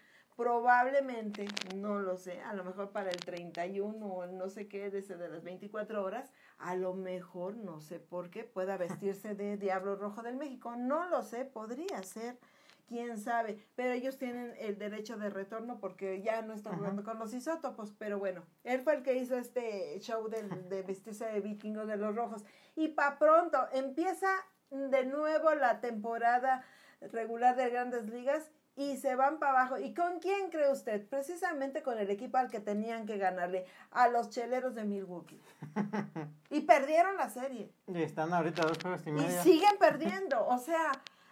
[0.42, 5.16] probablemente, no lo sé, a lo mejor para el 31 o no sé qué, desde
[5.16, 9.96] de las 24 horas, a lo mejor, no sé por qué, pueda vestirse de Diablo
[9.98, 10.76] Rojo del México.
[10.76, 12.40] No lo sé, podría ser
[12.88, 17.20] quién sabe, pero ellos tienen el derecho de retorno porque ya no están jugando con
[17.20, 21.40] los isótopos, pero bueno, él fue el que hizo este show de, de vestirse de
[21.42, 22.44] vikingo de los rojos.
[22.76, 24.28] Y pa' pronto, empieza
[24.72, 26.66] de nuevo la temporada
[27.12, 29.78] regular de grandes ligas y se van para abajo.
[29.78, 31.06] ¿Y con quién cree usted?
[31.08, 35.42] Precisamente con el equipo al que tenían que ganarle, a los cheleros de Milwaukee.
[36.50, 37.72] y perdieron la serie.
[37.88, 39.28] Y están ahorita dos juegos y medio.
[39.28, 40.92] Y siguen perdiendo, o sea,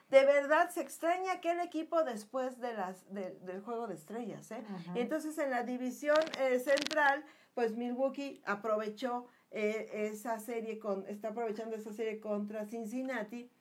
[0.10, 4.52] de verdad se extraña aquel equipo después de las del juego de estrellas.
[4.52, 4.64] ¿eh?
[4.96, 7.24] Entonces en la división eh, central,
[7.54, 13.52] pues Milwaukee aprovechó eh, esa serie, con, está aprovechando esa serie contra Cincinnati.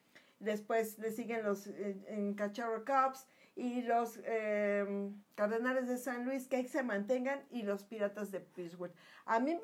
[0.40, 3.26] Después le siguen los en Cachorro Cubs
[3.58, 8.38] y los em, Cardenales de San Luis que ahí se mantengan y los Piratas de
[8.38, 8.92] Pittsburgh.
[9.26, 9.58] A mí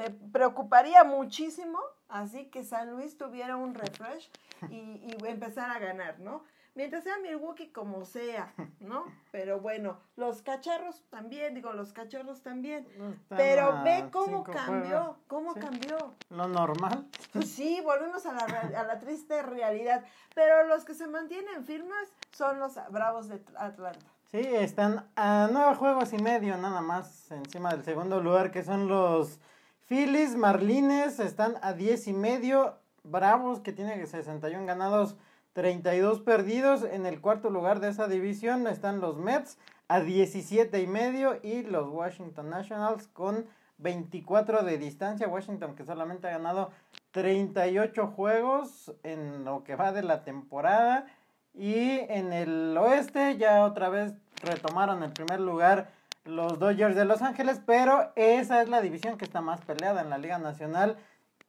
[0.00, 1.78] me preocuparía muchísimo
[2.08, 4.30] así que San Luis tuviera un refresh
[4.68, 6.42] y, y empezar a ganar, ¿no?
[6.76, 9.06] Mientras sea Milwaukee como sea, ¿no?
[9.32, 12.86] Pero bueno, los cacharros también, digo, los cachorros también.
[13.30, 16.14] Pero ve cómo cambió, cómo cambió.
[16.28, 17.08] Lo normal.
[17.32, 18.44] Pues sí, volvemos a la,
[18.78, 20.04] a la triste realidad.
[20.34, 24.06] Pero los que se mantienen firmes son los Bravos de Atlanta.
[24.30, 28.86] Sí, están a nueve juegos y medio nada más encima del segundo lugar, que son
[28.86, 29.40] los
[29.86, 32.76] Phillies, Marlines, están a diez y medio.
[33.02, 35.16] Bravos, que tiene 61 ganados,
[35.56, 36.82] 32 perdidos.
[36.82, 39.56] En el cuarto lugar de esa división están los Mets
[39.88, 43.46] a 17 y medio y los Washington Nationals con
[43.78, 45.28] 24 de distancia.
[45.28, 46.72] Washington que solamente ha ganado
[47.12, 51.06] 38 juegos en lo que va de la temporada.
[51.54, 55.90] Y en el oeste ya otra vez retomaron el primer lugar
[56.26, 60.10] los Dodgers de Los Ángeles, pero esa es la división que está más peleada en
[60.10, 60.98] la Liga Nacional.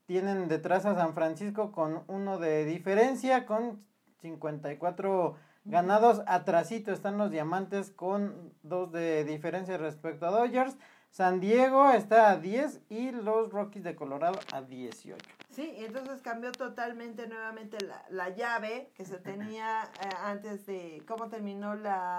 [0.05, 3.85] Tienen detrás a San Francisco con uno de diferencia, con
[4.21, 6.21] 54 ganados.
[6.27, 10.77] Atrasito están los Diamantes con dos de diferencia respecto a Dodgers.
[11.09, 15.17] San Diego está a 10 y los Rockies de Colorado a 18.
[15.49, 21.29] Sí, entonces cambió totalmente nuevamente la, la llave que se tenía eh, antes de cómo
[21.29, 22.17] terminó la,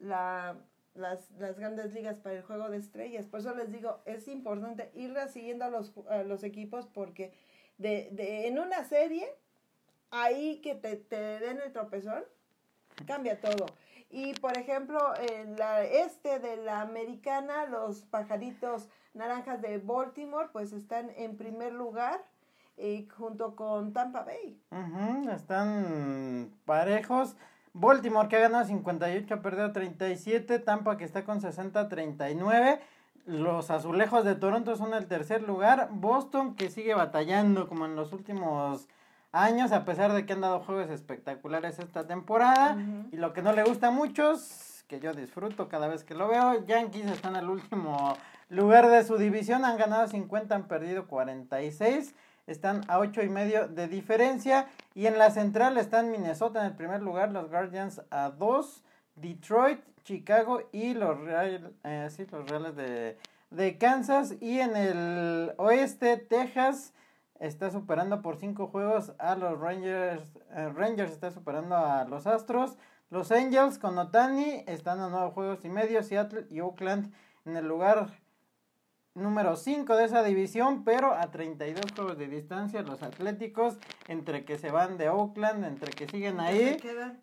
[0.00, 0.56] la,
[0.94, 3.26] las, las grandes ligas para el juego de estrellas.
[3.26, 7.32] Por eso les digo, es importante ir siguiendo a los, a los equipos porque
[7.78, 9.26] de, de, en una serie
[10.10, 12.24] ahí que te, te den el tropezón,
[13.06, 13.66] cambia todo.
[14.10, 20.72] Y por ejemplo, en la este de la americana, los pajaritos naranjas de Baltimore, pues
[20.72, 22.24] están en primer lugar
[22.78, 24.60] eh, junto con Tampa Bay.
[25.34, 27.36] están parejos.
[27.74, 30.58] Baltimore que ha ganado 58, ha perdido 37.
[30.60, 32.80] Tampa que está con 60, 39.
[33.26, 35.88] Los azulejos de Toronto son el tercer lugar.
[35.90, 38.88] Boston que sigue batallando como en los últimos
[39.32, 42.76] años, a pesar de que han dado juegos espectaculares esta temporada.
[43.12, 46.28] Y lo que no le gusta a muchos, que yo disfruto cada vez que lo
[46.28, 48.16] veo, Yankees están en el último
[48.48, 52.14] lugar de su división, han ganado 50, han perdido 46.
[52.46, 54.68] Están a 8 y medio de diferencia.
[54.94, 58.82] Y en la central están Minnesota en el primer lugar, los Guardians a 2,
[59.16, 63.18] Detroit, Chicago y los, Real, eh, sí, los Reales de,
[63.50, 64.34] de Kansas.
[64.40, 66.94] Y en el oeste, Texas
[67.40, 70.36] está superando por cinco juegos a los Rangers.
[70.50, 72.76] Eh, Rangers está superando a los Astros.
[73.10, 76.02] Los Angels con Otani están a nueve juegos y medio.
[76.02, 77.12] Seattle y Oakland
[77.44, 78.08] en el lugar
[79.14, 82.82] número 5 de esa división, pero a 32 juegos de distancia.
[82.82, 86.76] Los Atléticos, entre que se van de Oakland, entre que siguen ahí,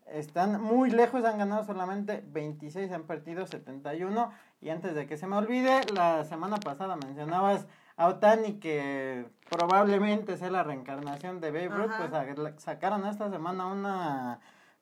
[0.07, 1.24] están muy lejos.
[1.24, 4.32] Han ganado solamente 26, han perdido 71.
[4.61, 10.38] Y antes de que se me olvide, la semana pasada mencionabas a Otani que probablemente
[10.38, 14.39] sea la reencarnación de Babe Ruth, pues sacaron esta semana una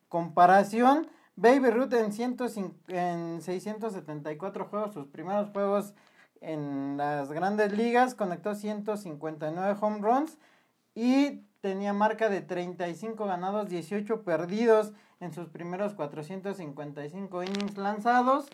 [0.08, 1.08] comparación.
[1.36, 2.12] Baby Ruth en,
[2.88, 5.94] en 674 juegos, sus primeros juegos
[6.40, 10.38] en las grandes ligas, conectó 159 home runs
[10.94, 18.48] y tenía marca de 35 ganados, 18 perdidos en sus primeros 455 innings lanzados.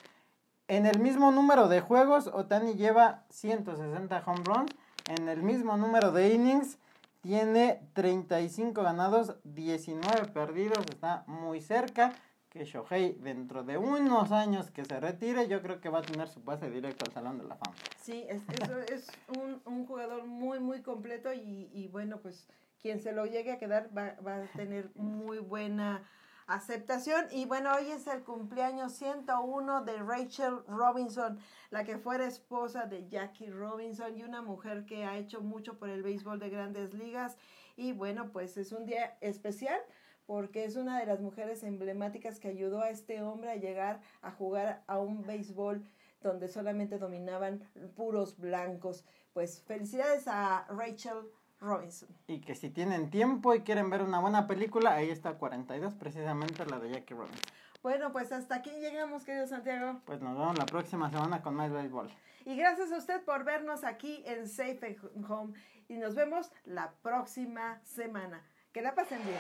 [0.69, 4.71] En el mismo número de juegos, Otani lleva 160 home runs.
[5.11, 6.79] En el mismo número de innings,
[7.21, 10.87] tiene 35 ganados, 19 perdidos.
[10.89, 12.13] Está muy cerca
[12.49, 16.29] que Shohei dentro de unos años que se retire, yo creo que va a tener
[16.29, 17.75] su pase directo al Salón de la Fama.
[18.01, 18.43] Sí, es,
[18.93, 22.47] es un, un, jugador muy, muy completo y, y bueno, pues
[22.81, 26.09] quien se lo llegue a quedar va, va a tener muy buena
[26.51, 27.27] aceptación.
[27.31, 31.39] Y bueno, hoy es el cumpleaños 101 de Rachel Robinson,
[31.71, 35.89] la que fuera esposa de Jackie Robinson y una mujer que ha hecho mucho por
[35.89, 37.37] el béisbol de grandes ligas.
[37.77, 39.81] Y bueno, pues es un día especial
[40.27, 44.31] porque es una de las mujeres emblemáticas que ayudó a este hombre a llegar a
[44.31, 45.85] jugar a un béisbol
[46.21, 47.63] donde solamente dominaban
[47.97, 49.05] puros blancos.
[49.33, 51.31] Pues felicidades a Rachel
[51.61, 52.09] Robinson.
[52.27, 56.65] Y que si tienen tiempo y quieren ver una buena película, ahí está 42, precisamente
[56.67, 57.41] la de Jackie Robinson.
[57.83, 60.01] Bueno, pues hasta aquí llegamos, querido Santiago.
[60.05, 62.11] Pues nos vemos la próxima semana con más béisbol.
[62.45, 64.99] Y gracias a usted por vernos aquí en Safe
[65.29, 65.55] Home.
[65.89, 68.43] Y nos vemos la próxima semana.
[68.73, 69.39] Que la pasen bien.